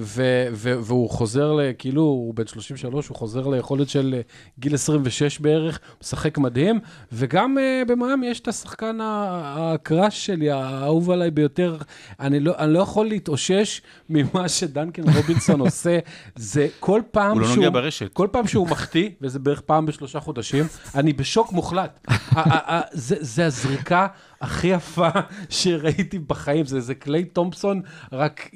[0.54, 4.22] והוא חוזר, כאילו, הוא בן 33, הוא חוזר ליכולת של אה,
[4.60, 6.80] גיל 26 בערך, משחק מדהים,
[7.12, 11.78] וגם אה, במיאמי יש את השחקן הקראש שלי, האהוב עליי ביותר.
[12.20, 16.00] אני לא, אני לא יכול להתאושש ממה שדנקן רובינסון עושה.
[16.36, 17.56] זה כל פעם הוא לא שהוא...
[17.56, 18.14] נוגע ברשת.
[18.14, 22.08] כל פעם שהוא מחטיא, וזה בערך פעם בשלושה חודשים, אני בשוק מוחלט.
[22.94, 24.08] זה הזריקה
[24.44, 25.10] הכי יפה
[25.50, 27.82] שראיתי בחיים, זה זה קליי תומפסון,
[28.12, 28.50] רק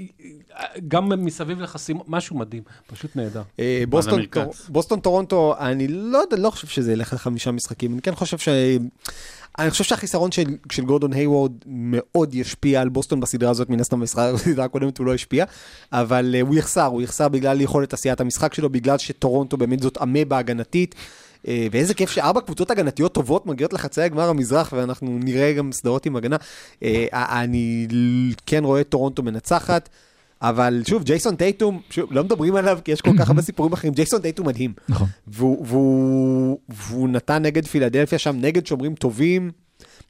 [0.88, 3.42] גם מסביב לחסימות, משהו מדהים, פשוט נהדר.
[3.60, 4.44] אה, בוסטון, המרכז?
[4.44, 8.38] טור, בוסטון טורונטו, אני לא יודע, לא חושב שזה ילך לחמישה משחקים, אני כן חושב
[8.38, 8.50] ש...
[9.60, 14.00] אני חושב שהחיסרון של, של גורדון היוורד מאוד ישפיע על בוסטון בסדרה הזאת, מן הסתם
[14.00, 15.46] בסדרה הקודמת הוא לא השפיע,
[15.92, 19.98] אבל אה, הוא יחסר, הוא יחסר בגלל יכולת עשיית המשחק שלו, בגלל שטורונטו באמת זאת
[20.02, 20.96] אמבה הגנתית.
[21.48, 26.06] אה, ואיזה כיף שארבע קבוצות הגנתיות טובות מגיעות לחצי הגמר המזרח, ואנחנו נראה גם סדרות
[26.06, 26.36] עם הגנה.
[26.84, 27.06] אה,
[27.41, 29.89] אני ל- כן רואה את טורונטו מנצחת.
[30.41, 33.93] אבל שוב, ג'ייסון טייטום, שוב, לא מדברים עליו כי יש כל כך הרבה סיפורים אחרים,
[33.93, 34.74] ג'ייסון טייטום מדהים.
[34.89, 35.08] נכון.
[35.28, 39.52] והוא, והוא, והוא נתן נגד פילדלפיה שם, נגד שומרים טובים,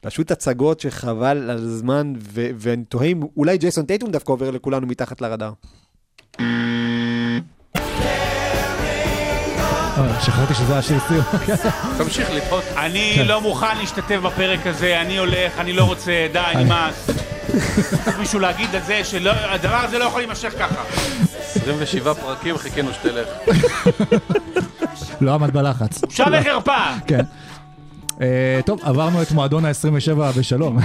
[0.00, 4.86] פשוט הצגות שחבל על הזמן, ו- ואני תוהה אם אולי ג'ייסון טייטום דווקא עובר לכולנו
[4.86, 5.52] מתחת לרדאר.
[10.20, 11.24] שכחתי שזה השיר סיום.
[11.98, 12.64] תמשיך לתהות.
[12.76, 13.26] אני כן.
[13.26, 17.10] לא מוכן להשתתף בפרק הזה, אני הולך, אני לא רוצה, די, נמאס.
[18.04, 20.82] צריך מישהו להגיד את זה, שהדבר הזה לא יכול להימשך ככה.
[21.40, 23.28] 27 פרקים, חיכינו שתלך.
[25.20, 25.98] לא עמד בלחץ.
[25.98, 26.72] בושה וחרפה!
[27.06, 27.24] כן.
[28.20, 30.78] אה, טוב, עברנו את מועדון ה-27 בשלום.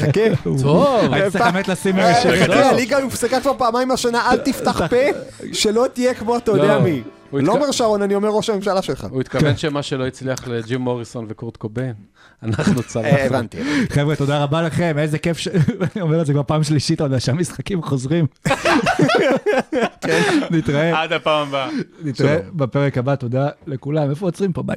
[0.00, 0.20] חכה.
[0.62, 1.12] טוב.
[1.12, 2.44] הייתי צריך באמת לשים אה, שיר.
[2.44, 4.96] חכה, הליגה הופסקה כבר פעמיים השנה, אל תפתח פה,
[5.52, 7.02] שלא תהיה כמו אתה יודע לא, מי.
[7.42, 9.06] לא אומר שרון, אני אומר ראש הממשלה שלך.
[9.10, 11.94] הוא התכוון שמה שלא הצליח לג'ים מוריסון וקורט קוביין,
[12.42, 13.18] אנחנו אה, צלחנו.
[13.18, 13.58] הבנתי.
[13.90, 15.48] חבר'ה, תודה רבה לכם, איזה כיף ש...
[15.94, 18.26] אני אומר את זה כבר פעם שלישית, עוד שהמשחקים חוזרים.
[20.50, 21.68] נתראה, עד הפעם הבאה.
[22.02, 24.10] נתראה בפרק הבא, תודה לכולם.
[24.10, 24.62] איפה עוצרים פה?
[24.62, 24.76] ביי.